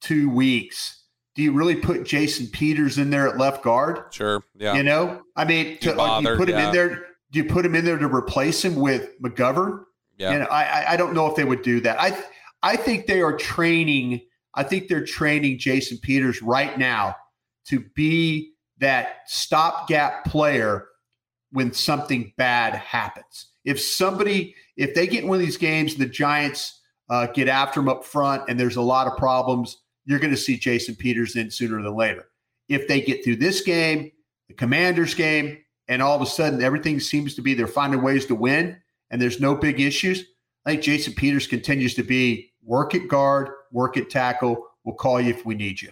[0.01, 0.97] two weeks
[1.37, 4.05] do you really put Jason Peters in there at left guard?
[4.11, 4.43] Sure.
[4.57, 4.75] Yeah.
[4.75, 6.69] You know, I mean, to, bothered, you put him yeah.
[6.69, 7.07] in there.
[7.31, 9.85] Do you put him in there to replace him with McGovern?
[10.17, 10.33] Yeah.
[10.33, 12.01] You know, I I don't know if they would do that.
[12.01, 12.19] I
[12.63, 14.23] I think they are training.
[14.55, 17.15] I think they're training Jason Peters right now
[17.67, 20.87] to be that stopgap player
[21.51, 23.49] when something bad happens.
[23.67, 27.81] If somebody, if they get in one of these games, the Giants uh, get after
[27.81, 29.77] them up front, and there's a lot of problems
[30.07, 32.27] you're going to see Jason Peters in sooner than later.
[32.69, 34.11] If they get through this game,
[34.49, 38.27] the Commanders game, and all of a sudden everything seems to be they're finding ways
[38.27, 40.25] to win and there's no big issues,
[40.65, 44.67] I think Jason Peters continues to be work at guard, work at tackle.
[44.85, 45.91] We'll call you if we need you.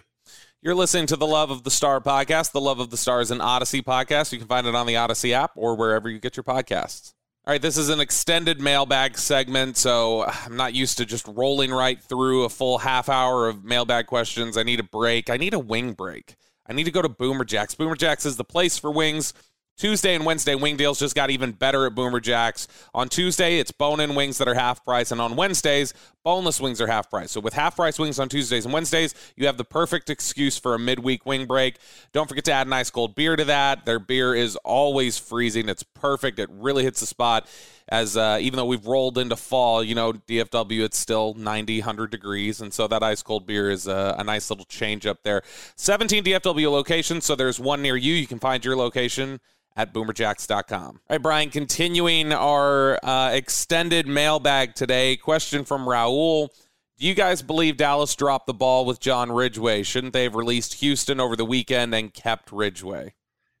[0.61, 2.51] You're listening to the Love of the Star podcast.
[2.51, 4.31] The Love of the Star is an Audacy podcast.
[4.31, 7.13] You can find it on the Audacy app or wherever you get your podcasts.
[7.47, 11.69] All right, this is an extended mailbag segment, so I'm not used to just rolling
[11.69, 14.57] right through a full half hour of mailbag questions.
[14.57, 15.29] I need a break.
[15.29, 16.37] I need a wing break.
[16.67, 17.75] I need to go to Boomer Jacks.
[17.75, 19.31] Boomer Jacks is the place for wings.
[19.77, 22.67] Tuesday and Wednesday wing deals just got even better at Boomer Jacks.
[22.93, 26.79] On Tuesday, it's bone in wings that are half price, and on Wednesdays, boneless wings
[26.79, 27.31] are half price.
[27.31, 30.75] So with half price wings on Tuesdays and Wednesdays, you have the perfect excuse for
[30.75, 31.77] a midweek wing break.
[32.13, 33.85] Don't forget to add an ice cold beer to that.
[33.85, 35.67] Their beer is always freezing.
[35.67, 36.39] It's perfect.
[36.39, 37.47] It really hits the spot.
[37.89, 42.09] As uh, even though we've rolled into fall, you know, DFW, it's still 90, 100
[42.09, 42.61] degrees.
[42.61, 45.43] And so that ice cold beer is a, a nice little change up there.
[45.75, 47.25] 17 DFW locations.
[47.25, 48.13] So there's one near you.
[48.13, 49.41] You can find your location
[49.75, 50.85] at boomerjacks.com.
[50.85, 55.17] All right, Bryan, continuing our uh, extended mailbag today.
[55.17, 56.49] Question from Raul.
[56.97, 59.83] Do you guys believe Dallas dropped the ball with John Ridgeway?
[59.83, 63.13] Shouldn't they have released Houston over the weekend and kept Ridgeway?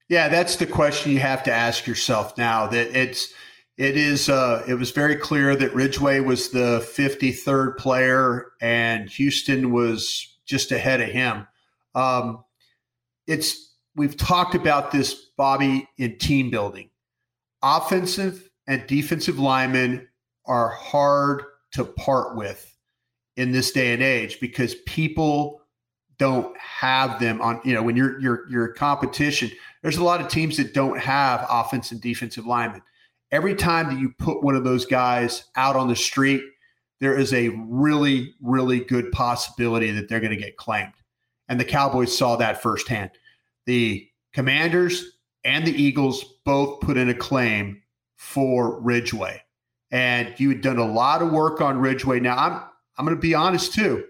[0.07, 2.67] Yeah, that's the question you have to ask yourself now.
[2.67, 3.33] That it's
[3.77, 9.71] it is uh, it was very clear that Ridgeway was the 53rd player and Houston
[9.71, 11.47] was just ahead of him.
[11.93, 12.43] Um,
[13.27, 13.64] it's
[13.95, 16.89] we've talked about this, Bobby, in team building.
[17.63, 20.07] Offensive and defensive linemen
[20.45, 21.43] are hard
[21.73, 22.75] to part with
[23.37, 25.61] in this day and age because people
[26.17, 30.29] don't have them on you know when you're you're you're competition there's a lot of
[30.29, 32.81] teams that don't have offense and defensive linemen.
[33.31, 36.41] Every time that you put one of those guys out on the street
[37.01, 40.93] there is a really really good possibility that they're going to get claimed.
[41.49, 43.11] And the cowboys saw that firsthand
[43.65, 47.81] the Commanders and the Eagles both put in a claim
[48.15, 49.41] for Ridgeway.
[49.91, 52.19] And you had done a lot of work on Ridgeway.
[52.19, 52.61] Now I'm
[52.97, 54.05] I'm going to be honest too.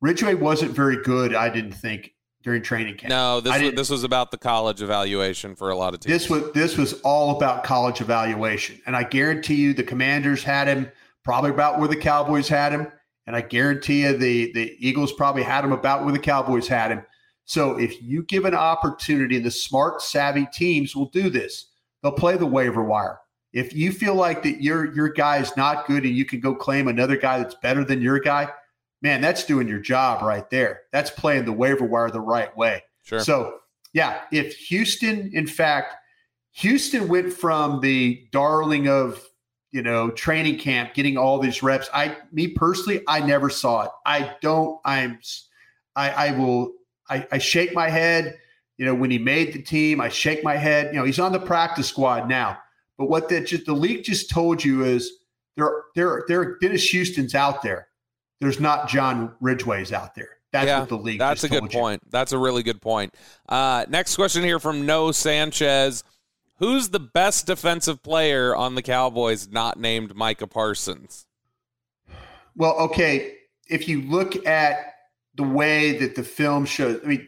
[0.00, 3.10] Ridgeway wasn't very good, I didn't think, during training camp.
[3.10, 6.12] No, this was, this was about the college evaluation for a lot of teams.
[6.12, 10.68] This was this was all about college evaluation, and I guarantee you, the Commanders had
[10.68, 10.90] him
[11.24, 12.86] probably about where the Cowboys had him,
[13.26, 16.90] and I guarantee you, the the Eagles probably had him about where the Cowboys had
[16.92, 17.04] him.
[17.48, 21.70] So if you give an opportunity, the smart, savvy teams will do this.
[22.02, 23.20] They'll play the waiver wire.
[23.54, 26.54] If you feel like that your your guy is not good and you can go
[26.54, 28.50] claim another guy that's better than your guy,
[29.00, 30.82] man, that's doing your job right there.
[30.92, 32.84] That's playing the waiver wire the right way.
[33.04, 33.20] Sure.
[33.20, 33.60] So
[33.94, 35.94] yeah, if Houston, in fact,
[36.52, 39.26] Houston went from the darling of
[39.70, 41.88] you know training camp, getting all these reps.
[41.94, 43.90] I, me personally, I never saw it.
[44.04, 44.78] I don't.
[44.84, 45.18] I'm.
[45.96, 46.74] I, I will
[47.08, 48.38] I, I shake my head.
[48.76, 50.92] You know, when he made the team, I shake my head.
[50.92, 52.58] You know, he's on the practice squad now.
[52.96, 55.12] But what the, just, the league just told you is
[55.56, 56.58] there, there, there.
[56.58, 57.88] Dennis Houston's out there.
[58.40, 60.38] There's not John Ridgeway's out there.
[60.52, 61.18] That's yeah, what the league.
[61.18, 61.68] That's a good you.
[61.68, 62.02] point.
[62.10, 63.14] That's a really good point.
[63.48, 66.04] Uh, next question here from No Sanchez.
[66.58, 71.26] Who's the best defensive player on the Cowboys not named Micah Parsons?
[72.56, 73.34] Well, okay.
[73.68, 74.94] If you look at
[75.38, 77.00] the way that the film shows.
[77.02, 77.26] I mean,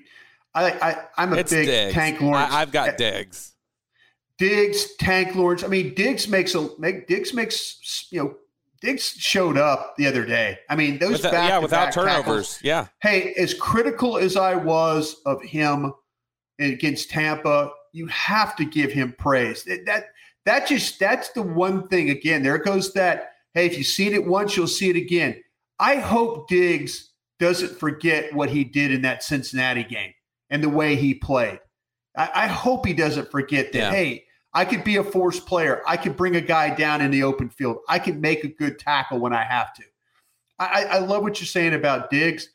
[0.55, 1.95] I, I am a it's big Diggs.
[1.95, 2.53] Tank Lawrence.
[2.53, 3.55] I, have got Diggs.
[4.37, 5.63] Diggs, Tank Lawrence.
[5.63, 8.35] I mean, Diggs makes a make Diggs makes you know
[8.81, 10.59] Diggs showed up the other day.
[10.69, 12.55] I mean, those With, yeah without turnovers.
[12.55, 12.87] Tackles, yeah.
[13.01, 15.93] Hey, as critical as I was of him
[16.59, 19.63] against Tampa, you have to give him praise.
[19.65, 20.05] That that,
[20.47, 22.11] that just that's the one thing.
[22.11, 23.35] Again, there goes that.
[23.55, 25.43] Hey, if you've seen it once, you'll see it again.
[25.79, 27.10] I hope Diggs
[27.41, 30.15] doesn't forget what he did in that Cincinnati game
[30.51, 31.59] and the way he played.
[32.17, 33.91] I, I hope he doesn't forget that, yeah.
[33.91, 35.83] hey, I could be a force player.
[35.87, 37.79] I could bring a guy down in the open field.
[37.89, 39.83] I can make a good tackle when I have to.
[40.59, 42.51] I, I love what you're saying about Diggs.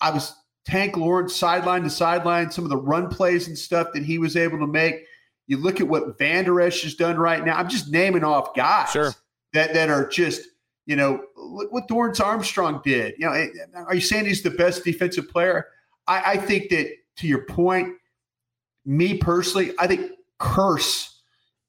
[0.00, 0.34] I was
[0.66, 4.36] Tank Lawrence sideline to sideline, some of the run plays and stuff that he was
[4.36, 5.06] able to make.
[5.46, 7.56] You look at what Vander Esch has done right now.
[7.56, 9.14] I'm just naming off guys sure.
[9.54, 10.42] that, that are just–
[10.88, 11.20] you know,
[11.50, 13.14] look what Dorance Armstrong did.
[13.18, 15.66] You know, eh, are you saying he's the best defensive player?
[16.06, 17.94] I, I think that to your point,
[18.84, 21.10] me personally, I think Kearse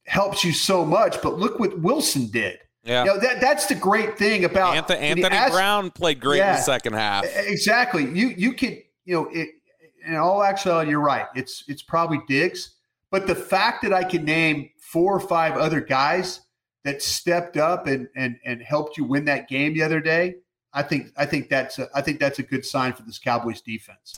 [0.06, 1.22] helps you so much.
[1.22, 2.60] But look what Wilson did.
[2.84, 6.38] Yeah, you know, that that's the great thing about Anthony, Anthony asked, Brown played great
[6.38, 7.26] yeah, in the second half.
[7.26, 8.04] Exactly.
[8.04, 9.50] You you could you know it,
[10.06, 11.26] in all actuality, you're right.
[11.36, 12.76] It's it's probably Diggs,
[13.12, 16.42] but the fact that I can name four or five other guys
[16.88, 20.36] that stepped up and and and helped you win that game the other day,
[20.74, 23.62] I think I think that's a, I think that's a good sign for this Cowboys
[23.62, 24.16] defense.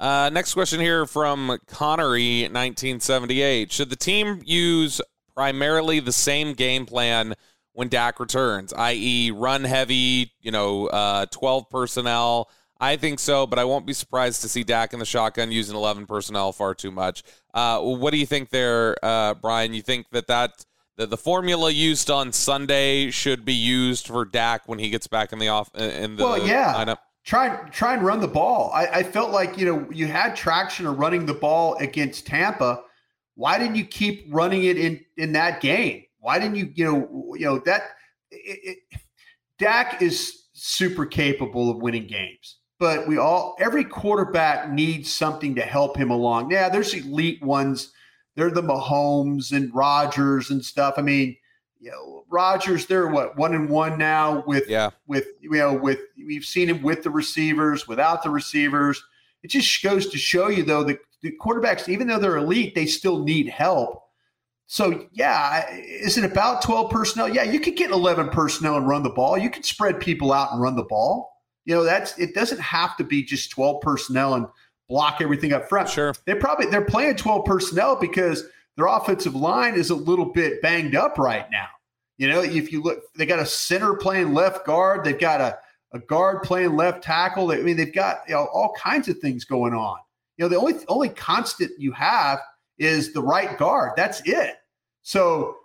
[0.00, 3.70] Uh, next question here from Connery, 1978.
[3.70, 5.00] Should the team use
[5.36, 7.34] primarily the same game plan
[7.72, 12.50] when Dak returns, i.e., run heavy, you know, uh, 12 personnel?
[12.80, 15.76] I think so, but I won't be surprised to see Dak in the shotgun using
[15.76, 17.22] 11 personnel far too much.
[17.54, 19.72] Uh, what do you think there, uh, Bryan?
[19.72, 20.64] You think that that
[20.96, 25.32] the, the formula used on Sunday should be used for Dak when he gets back
[25.32, 26.74] in the off in the well, yeah.
[26.74, 26.98] lineup.
[27.24, 28.70] Try try and run the ball.
[28.74, 32.82] I, I felt like you know you had traction of running the ball against Tampa.
[33.34, 36.04] Why didn't you keep running it in in that game?
[36.18, 37.82] Why didn't you, you know, you know that
[38.30, 39.00] it, it,
[39.58, 45.62] Dak is super capable of winning games, but we all every quarterback needs something to
[45.62, 46.50] help him along.
[46.50, 47.92] Yeah, there's elite ones.
[48.34, 50.94] They're the Mahomes and Rodgers and stuff.
[50.96, 51.36] I mean,
[51.80, 54.90] you know, Rodgers, they're what one and one now with yeah.
[55.06, 59.02] with you know with we've seen him with the receivers, without the receivers.
[59.42, 62.86] It just goes to show you though that the quarterbacks, even though they're elite, they
[62.86, 64.02] still need help.
[64.66, 67.28] So yeah, is it about 12 personnel?
[67.28, 69.36] Yeah, you could get 11 personnel and run the ball.
[69.36, 71.30] You can spread people out and run the ball.
[71.64, 74.46] You know, that's it doesn't have to be just 12 personnel and
[74.92, 75.88] block everything up front.
[75.88, 76.12] Sure.
[76.26, 78.44] They probably they're playing 12 personnel because
[78.76, 81.68] their offensive line is a little bit banged up right now.
[82.18, 85.58] You know, if you look, they got a center playing left guard, they've got a,
[85.94, 87.50] a guard playing left tackle.
[87.52, 89.96] I mean, they've got you know, all kinds of things going on.
[90.36, 92.40] You know, the only only constant you have
[92.76, 93.92] is the right guard.
[93.96, 94.56] That's it.
[95.00, 95.56] So,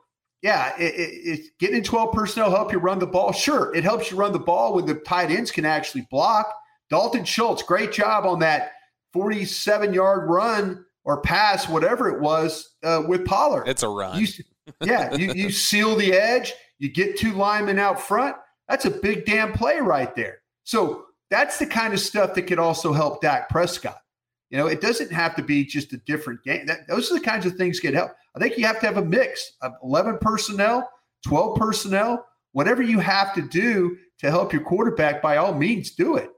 [0.42, 3.34] yeah, it, it, it, getting 12 personnel help you run the ball.
[3.34, 6.54] Sure, it helps you run the ball when the tight ends can actually block.
[6.90, 8.72] Dalton Schultz, great job on that
[9.14, 13.68] 47 yard run or pass, whatever it was, uh, with Pollard.
[13.68, 14.20] It's a run.
[14.20, 14.28] You,
[14.84, 18.36] yeah, you, you seal the edge, you get two linemen out front.
[18.68, 20.40] That's a big damn play right there.
[20.64, 24.00] So that's the kind of stuff that could also help Dak Prescott.
[24.50, 26.66] You know, it doesn't have to be just a different game.
[26.68, 28.12] That, those are the kinds of things that help.
[28.36, 30.90] I think you have to have a mix of 11 personnel,
[31.26, 36.16] 12 personnel, whatever you have to do to help your quarterback, by all means, do
[36.16, 36.30] it.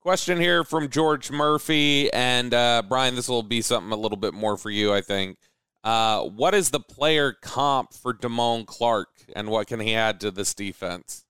[0.00, 2.10] Question here from George Murphy.
[2.12, 5.36] And uh, Bryan, this will be something a little bit more for you, I think.
[5.82, 10.30] Uh, what is the player comp for Damone Clark, and what can he add to
[10.30, 11.24] this defense?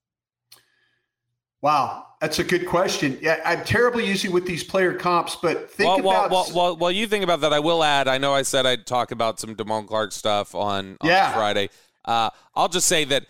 [1.62, 3.18] Wow, that's a good question.
[3.20, 6.30] Yeah, I'm terribly easy with these player comps, but think well, about.
[6.30, 7.52] Well, well, well, you think about that.
[7.52, 8.08] I will add.
[8.08, 11.32] I know I said I'd talk about some Damone Clark stuff on, on yeah.
[11.32, 11.68] Friday.
[12.04, 13.26] Uh, I'll just say that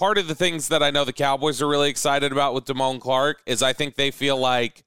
[0.00, 3.00] part of the things that I know the Cowboys are really excited about with Damone
[3.00, 4.82] Clark is I think they feel like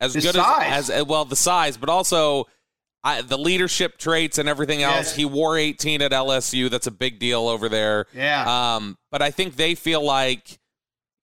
[0.00, 2.46] as His good as, as well the size, but also
[3.02, 5.08] I, the leadership traits and everything else.
[5.08, 5.16] Yes.
[5.16, 6.70] He wore 18 at LSU.
[6.70, 8.06] That's a big deal over there.
[8.14, 8.76] Yeah.
[8.76, 10.58] Um, but I think they feel like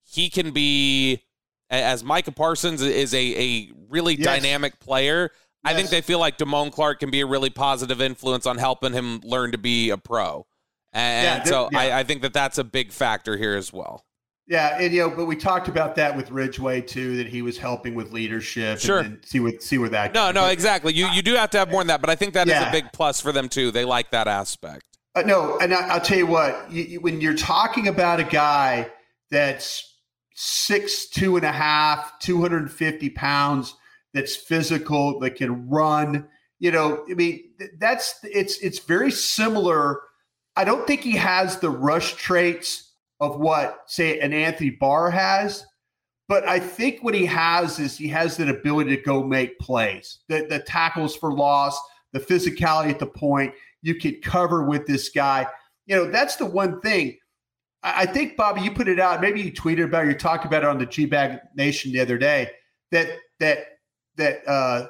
[0.04, 1.24] he can be,
[1.70, 4.26] as Micah Parsons is a, a really Yes.
[4.26, 5.32] dynamic player.
[5.64, 8.94] I think they feel like Damone Clark can be a really positive influence on helping
[8.94, 10.46] him learn to be a pro.
[10.94, 11.80] And Yeah, so yeah.
[11.80, 14.06] I, I think that that's a big factor here as well.
[14.48, 17.58] Yeah, and you know, but we talked about that with Ridgeway too, that he was
[17.58, 18.80] helping with leadership.
[18.80, 19.00] Sure.
[19.00, 20.14] and, and see what see where that.
[20.14, 20.36] No, goes.
[20.36, 20.94] no, exactly.
[20.94, 22.68] You you do have to have more than that, but I think that is Yeah.
[22.68, 23.72] a big plus for them too.
[23.72, 24.84] They like that aspect.
[25.16, 26.70] Uh, no, and I, I'll tell you what.
[26.72, 28.90] You, you, when you're talking about a guy
[29.30, 30.00] that's
[30.34, 33.76] six two and a half, two hundred and fifty pounds,
[34.14, 36.28] that's physical, that can run.
[36.60, 37.42] You know, I mean,
[37.80, 40.02] that's it's it's very similar.
[40.56, 45.66] I don't think he has the rush traits of what, say, an Anthony Barr has,
[46.28, 50.20] but I think what he has is he has that ability to go make plays,
[50.28, 51.80] the, the tackles for loss,
[52.14, 53.54] the physicality at the point.
[53.82, 55.48] You could cover with this guy.
[55.86, 57.18] You know, that's the one thing.
[57.84, 59.22] I I think, Bobby, you put it out.
[59.22, 60.10] Maybe you tweeted about it.
[60.10, 62.52] You talked about it on the G Bag Nation the other day.
[62.92, 63.80] That that
[64.18, 64.88] that uh,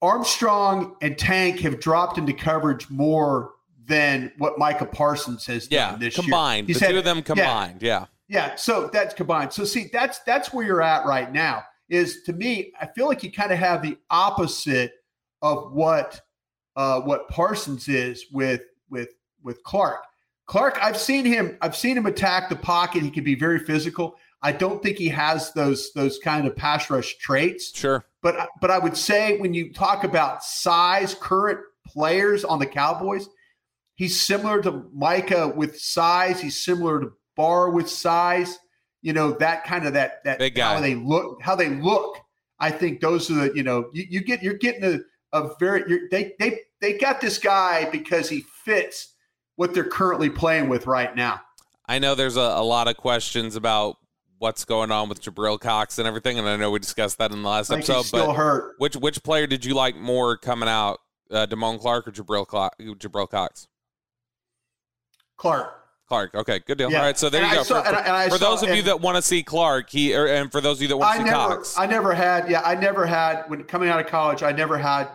[0.00, 3.50] Armstrong and Tank have dropped into coverage more
[3.90, 6.68] than what Micah Parsons has Yeah, done this combined.
[6.68, 6.78] year.
[6.78, 7.22] The He's two of them yeah.
[7.22, 7.82] combined.
[7.82, 8.06] Yeah.
[8.28, 9.52] Yeah, so that's combined.
[9.52, 11.64] So see, that's that's where you're at right now.
[11.88, 14.92] Is to me, I feel like you kind of have the opposite
[15.42, 16.20] of what
[16.76, 19.08] uh, what Parsons is with with
[19.42, 20.04] with Clark.
[20.46, 21.58] Clark, I've seen him.
[21.60, 23.02] I've seen him attack the pocket.
[23.02, 24.16] He can be very physical.
[24.42, 27.76] I don't think he has those those kind of pass rush traits.
[27.76, 28.04] Sure.
[28.22, 33.28] But but I would say when you talk about size, current players on the Cowboys,
[34.00, 36.40] he's similar to Micah with size.
[36.40, 38.58] He's similar to Barr with size.
[39.02, 40.74] You know that kind of that that Big guy.
[40.74, 41.42] how they look.
[41.42, 42.16] How they look.
[42.58, 45.00] I think those are the you know you, you get you're getting a,
[45.38, 49.14] a very you're, they they they got this guy because he fits
[49.56, 51.42] what they're currently playing with right now.
[51.86, 53.96] I know there's a, a lot of questions about
[54.38, 57.42] what's going on with Jabril Cox and everything, and I know we discussed that in
[57.42, 58.02] the last episode.
[58.04, 58.76] still but hurt.
[58.78, 63.28] which which player did you like more coming out, uh, Damone Clark or Jabril Jabril
[63.28, 63.68] Cox?
[65.40, 65.74] Clark.
[66.06, 66.34] Clark.
[66.34, 66.90] Okay, good deal.
[66.90, 66.98] Yeah.
[66.98, 67.62] All right, so there And you go.
[67.62, 70.14] saw- for and and for saw- those of you that want to see Clark, he
[70.14, 72.50] or, and for those of you that want to see never, Cox, I never had.
[72.50, 74.42] Yeah, I never had when coming out of college.
[74.42, 75.08] I never had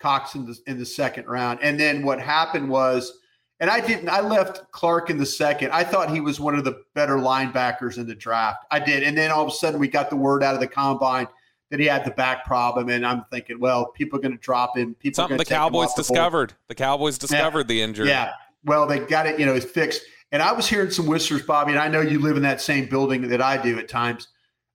[0.00, 1.60] Cox in the in the second round.
[1.62, 3.12] And then what happened was,
[3.60, 4.08] and I didn't.
[4.08, 5.70] I left Clark in the second.
[5.70, 8.64] I thought he was one of the better linebackers in the draft.
[8.70, 9.04] I did.
[9.04, 11.28] And then all of a sudden, we got the word out of the combine
[11.70, 14.76] that he had the back problem, and I'm thinking, well, people are going to drop
[14.76, 14.94] him.
[14.94, 16.50] People something the Cowboys discovered.
[16.50, 17.74] The, the Cowboys discovered yeah.
[17.74, 18.08] the injury.
[18.08, 18.32] Yeah,
[18.64, 19.38] well, they got it.
[19.38, 20.02] You know, fixed.
[20.30, 22.86] And I was hearing some whispers, Bobby, and I know you live in that same
[22.86, 24.28] building that I do at times.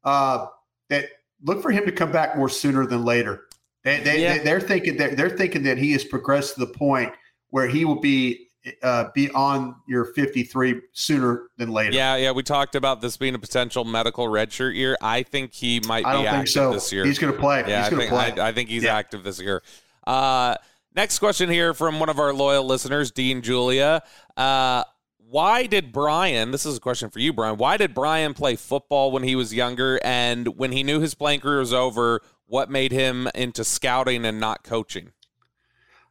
[0.04, 0.48] Uh,
[0.90, 1.06] that
[1.44, 3.46] look for him to come back more sooner than later.
[3.84, 4.42] They, they, yeah.
[4.42, 7.14] they, are thinking that they're thinking that he has progressed to the point
[7.50, 8.48] where he will be
[8.82, 11.92] uh, be on your 53 sooner than later.
[11.92, 12.32] Yeah, yeah.
[12.32, 14.98] We talked about this being a potential medical redshirt year.
[15.02, 16.74] I think he might I be active so.
[16.74, 17.06] this year.
[17.06, 17.64] He's going to play.
[17.68, 18.42] Yeah, he's I think, play.
[18.42, 18.96] I, I, think he's yeah.
[18.96, 19.62] active this year.
[20.08, 20.56] Uh,
[20.96, 24.04] next question here from one of our loyal listeners, Dean Julia.
[24.38, 24.84] Uh,
[25.18, 29.12] why did Bryan, this is a question for you, Bryan, why did Bryan play football
[29.12, 30.00] when he was younger?
[30.04, 34.40] And when he knew his playing career was over, what made him into scouting and
[34.40, 35.12] not coaching?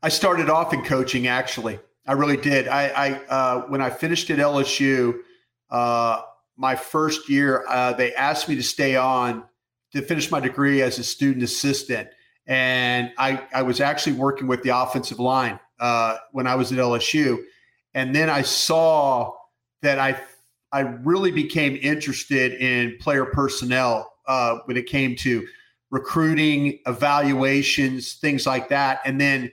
[0.02, 1.78] I started off in coaching, actually.
[2.06, 2.66] I really did.
[2.66, 5.20] I, I uh, when I finished at LSU,
[5.70, 6.22] uh,
[6.56, 9.44] my first year, uh, they asked me to stay on
[9.92, 12.08] to finish my degree as a student assistant.
[12.46, 16.78] And I, I was actually working with the offensive line uh, when I was at
[16.78, 17.38] LSU
[17.94, 19.32] and then I saw
[19.82, 20.20] that I
[20.72, 25.46] I really became interested in player personnel uh, when it came to
[25.90, 29.00] recruiting, evaluations, things like that.
[29.04, 29.52] And then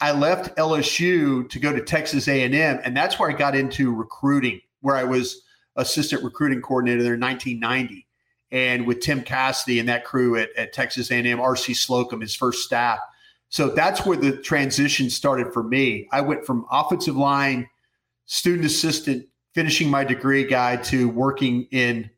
[0.00, 4.60] I left LSU to go to Texas A&M, and that's where I got into recruiting,
[4.80, 5.42] where I was
[5.76, 8.05] assistant recruiting coordinator there in 1990,
[8.50, 11.74] and with Tim Cassidy and that crew at, at Texas A&M, R.C.
[11.74, 12.98] Slocum, his first staff.
[13.48, 16.08] So that's where the transition started for me.
[16.12, 17.68] I went from offensive line,
[18.26, 22.10] student assistant, finishing my degree guide to working in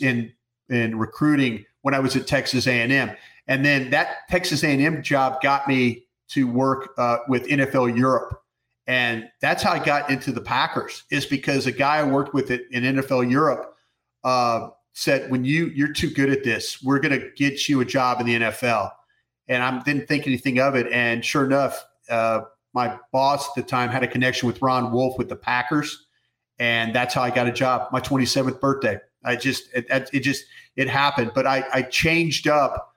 [0.00, 0.32] in
[0.68, 3.10] in recruiting when I was at Texas A&M.
[3.46, 8.42] And then that Texas A&M job got me to work uh, with NFL Europe.
[8.86, 12.50] And that's how I got into the Packers is because a guy I worked with
[12.50, 13.74] in NFL Europe
[14.24, 14.68] uh,
[14.98, 18.20] said, when you you're too good at this, we're going to get you a job
[18.20, 18.90] in the NFL
[19.48, 20.86] and I didn't think anything of it.
[20.92, 22.42] And sure enough, uh,
[22.74, 26.06] my boss at the time had a connection with Ron Wolf with the Packers,
[26.58, 27.90] and that's how I got a job.
[27.92, 28.98] My 27th birthday.
[29.24, 30.44] I just it, it just
[30.76, 31.32] it happened.
[31.34, 32.94] But I, I changed up.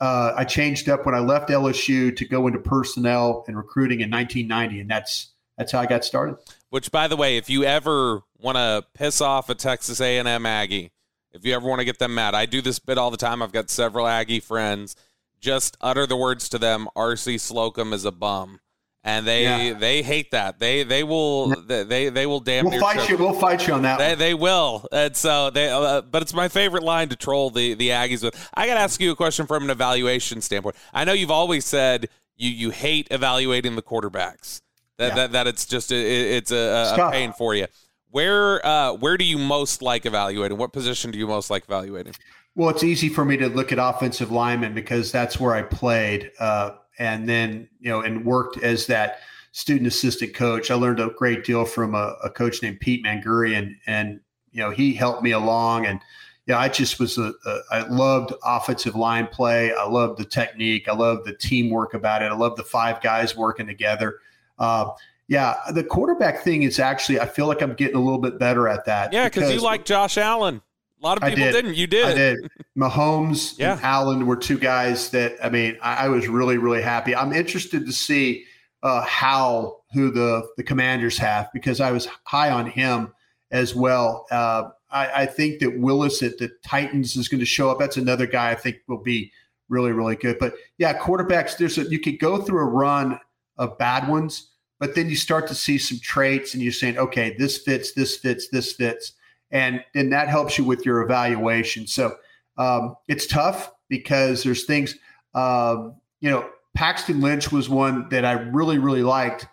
[0.00, 4.10] Uh, I changed up when I left LSU to go into personnel and recruiting in
[4.10, 6.36] 1990, and that's that's how I got started.
[6.70, 10.90] Which, by the way, if you ever want to piss off a Texas A&M Aggie,
[11.32, 13.42] if you ever want to get them mad, I do this bit all the time.
[13.42, 14.96] I've got several Aggie friends
[15.42, 18.60] just utter the words to them RC Slocum is a bum.
[19.04, 19.72] And they yeah.
[19.74, 20.60] they hate that.
[20.60, 22.66] They they will they they will damn.
[22.66, 23.16] We'll fight you.
[23.18, 23.98] We'll fight you on that.
[23.98, 24.18] They, one.
[24.20, 24.86] they will.
[24.92, 25.70] And so they.
[25.70, 28.50] Uh, but it's my favorite line to troll the the Aggies with.
[28.54, 30.76] I got to ask you a question from an evaluation standpoint.
[30.94, 34.62] I know you've always said you you hate evaluating the quarterbacks.
[34.98, 35.14] That yeah.
[35.14, 37.66] that, that it's just a, it's a, a pain for you.
[38.12, 40.58] Where uh, where do you most like evaluating?
[40.58, 42.14] What position do you most like evaluating?
[42.54, 46.30] Well, it's easy for me to look at offensive linemen because that's where I played,
[46.38, 49.20] uh, and then you know, and worked as that
[49.52, 50.70] student assistant coach.
[50.70, 54.68] I learned a great deal from a, a coach named Pete Mangurian, and you know,
[54.68, 55.86] he helped me along.
[55.86, 55.98] And
[56.46, 59.72] yeah, I just was a, a I loved offensive line play.
[59.72, 60.86] I loved the technique.
[60.86, 62.26] I loved the teamwork about it.
[62.30, 64.18] I loved the five guys working together.
[64.58, 64.90] Uh,
[65.32, 68.68] yeah, the quarterback thing is actually I feel like I'm getting a little bit better
[68.68, 69.14] at that.
[69.14, 70.60] Yeah, because you like Josh Allen.
[71.00, 71.64] A lot of people did.
[71.64, 72.04] not You did.
[72.04, 72.50] I did.
[72.78, 73.72] Mahomes yeah.
[73.72, 77.16] and Allen were two guys that I mean, I, I was really, really happy.
[77.16, 78.44] I'm interested to see
[78.82, 83.14] uh, how who the the Commanders have because I was high on him
[83.50, 84.26] as well.
[84.30, 87.78] Uh, I, I, think that Willis at the Titans is going to show up.
[87.78, 89.32] That's another guy I think will be
[89.70, 90.38] really, really good.
[90.38, 91.56] But yeah, quarterbacks.
[91.56, 93.18] There's a, you could go through a run
[93.56, 94.51] of bad ones,
[94.82, 98.16] but then you start to see some traits, and you're saying, okay, this fits, this
[98.16, 99.12] fits, this fits
[99.52, 101.86] and then that helps you with your evaluation.
[101.86, 102.16] So
[102.56, 104.96] um, it's tough because there's things.
[105.34, 109.46] Um, you know, Paxton Lynch was one that I really really liked,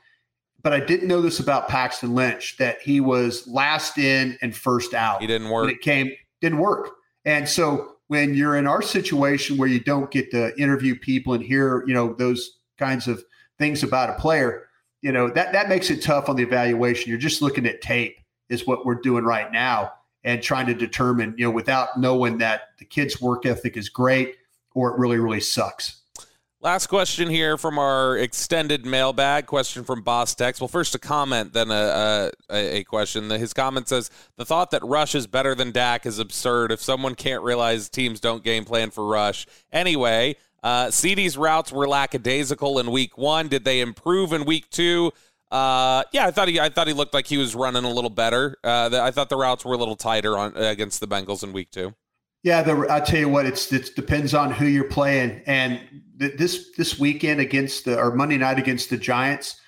[0.63, 4.93] but I didn't know this about Paxton Lynch that he was last in and first
[4.93, 5.21] out.
[5.21, 5.65] He didn't work.
[5.65, 6.11] When it came
[6.41, 6.91] didn't work,
[7.25, 11.43] and so when you're in our situation where you don't get to interview people and
[11.43, 13.23] hear you know those kinds of
[13.57, 14.68] things about a player
[15.01, 18.19] you know that that makes it tough on the evaluation you're just looking at tape
[18.49, 19.91] is what we're doing right now
[20.23, 24.35] and trying to determine, you know, without knowing that the kid's work ethic is great
[24.73, 26.01] or it really, really sucks.
[26.61, 29.45] Last question here from our extended mailbag.
[29.45, 30.59] Question from Boss Tex.
[30.59, 33.29] Well, first a comment, then a, a, a question.
[33.29, 36.73] His comment says the thought that Rush is better than Dak is absurd.
[36.73, 40.35] If someone can't realize teams don't game plan for Rush, anyway.
[40.63, 43.47] Uh, CeeDee's routes were lackadaisical in week one.
[43.47, 45.11] Did they improve in week two?
[45.51, 48.09] Uh, yeah, I thought he I thought he looked like he was running a little
[48.09, 48.57] better.
[48.63, 51.53] Uh, the, I thought the routes were a little tighter on against the Bengals in
[51.53, 51.95] week two.
[52.43, 55.81] Yeah, the, I tell you what, it's it depends on who you're playing, and
[56.19, 59.59] th- this this weekend against the or Monday night against the Giants,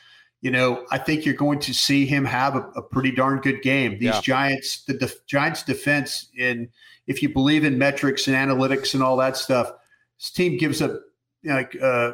[0.42, 3.62] you know, I think you're going to see him have a, a pretty darn good
[3.62, 3.94] game.
[3.94, 4.22] These yeah.
[4.22, 6.70] Giants, the def- Giants defense, and
[7.08, 9.72] if you believe in metrics and analytics and all that stuff,
[10.22, 10.92] this team gives up
[11.44, 12.14] like uh,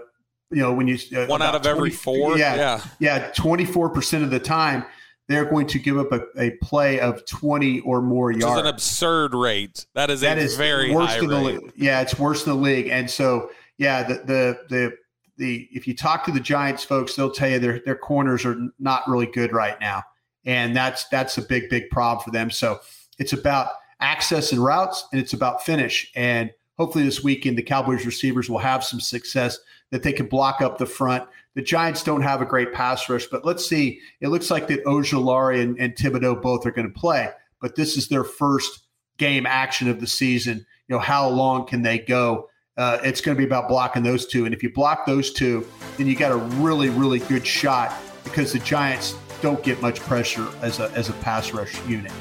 [0.50, 3.66] you know when you uh, one out of 20, every four, yeah, yeah, yeah, twenty
[3.66, 4.86] four percent of the time
[5.28, 8.62] they're going to give up a, a play of 20 or more Which yards.
[8.62, 9.86] Is an absurd rate.
[9.94, 11.38] That is that a is very worse high than rate.
[11.38, 11.74] the league.
[11.76, 12.88] Yeah, it's worse than the league.
[12.88, 14.98] And so, yeah, the the the
[15.38, 18.58] the if you talk to the Giants folks, they'll tell you their their corners are
[18.80, 20.04] not really good right now,
[20.46, 22.50] and that's that's a big big problem for them.
[22.50, 22.80] So
[23.20, 26.10] it's about access and routes, and it's about finish.
[26.16, 29.60] And hopefully this weekend, the Cowboys receivers will have some success
[29.92, 31.28] that they can block up the front.
[31.56, 34.00] The Giants don't have a great pass rush, but let's see.
[34.22, 37.98] It looks like that Ojulari and, and Thibodeaux both are going to play, but this
[37.98, 38.82] is their first
[39.18, 40.66] game action of the season.
[40.88, 42.50] You know, how long can they go?
[42.78, 44.46] Uh, it's going to be about blocking those two.
[44.46, 45.68] And if you block those two,
[45.98, 47.92] then you got a really, really good shot
[48.24, 52.12] because the Giants don't get much pressure as a, as a pass rush unit.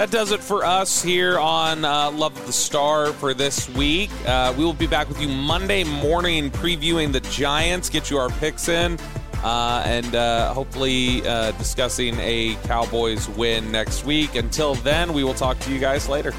[0.00, 4.10] That does it for us here on uh, Love of the Star for this week.
[4.26, 8.30] Uh, we will be back with you Monday morning previewing the Giants, get you our
[8.30, 8.98] picks in,
[9.44, 14.36] uh, and uh, hopefully uh, discussing a Cowboys win next week.
[14.36, 16.32] Until then, we will talk to you guys later.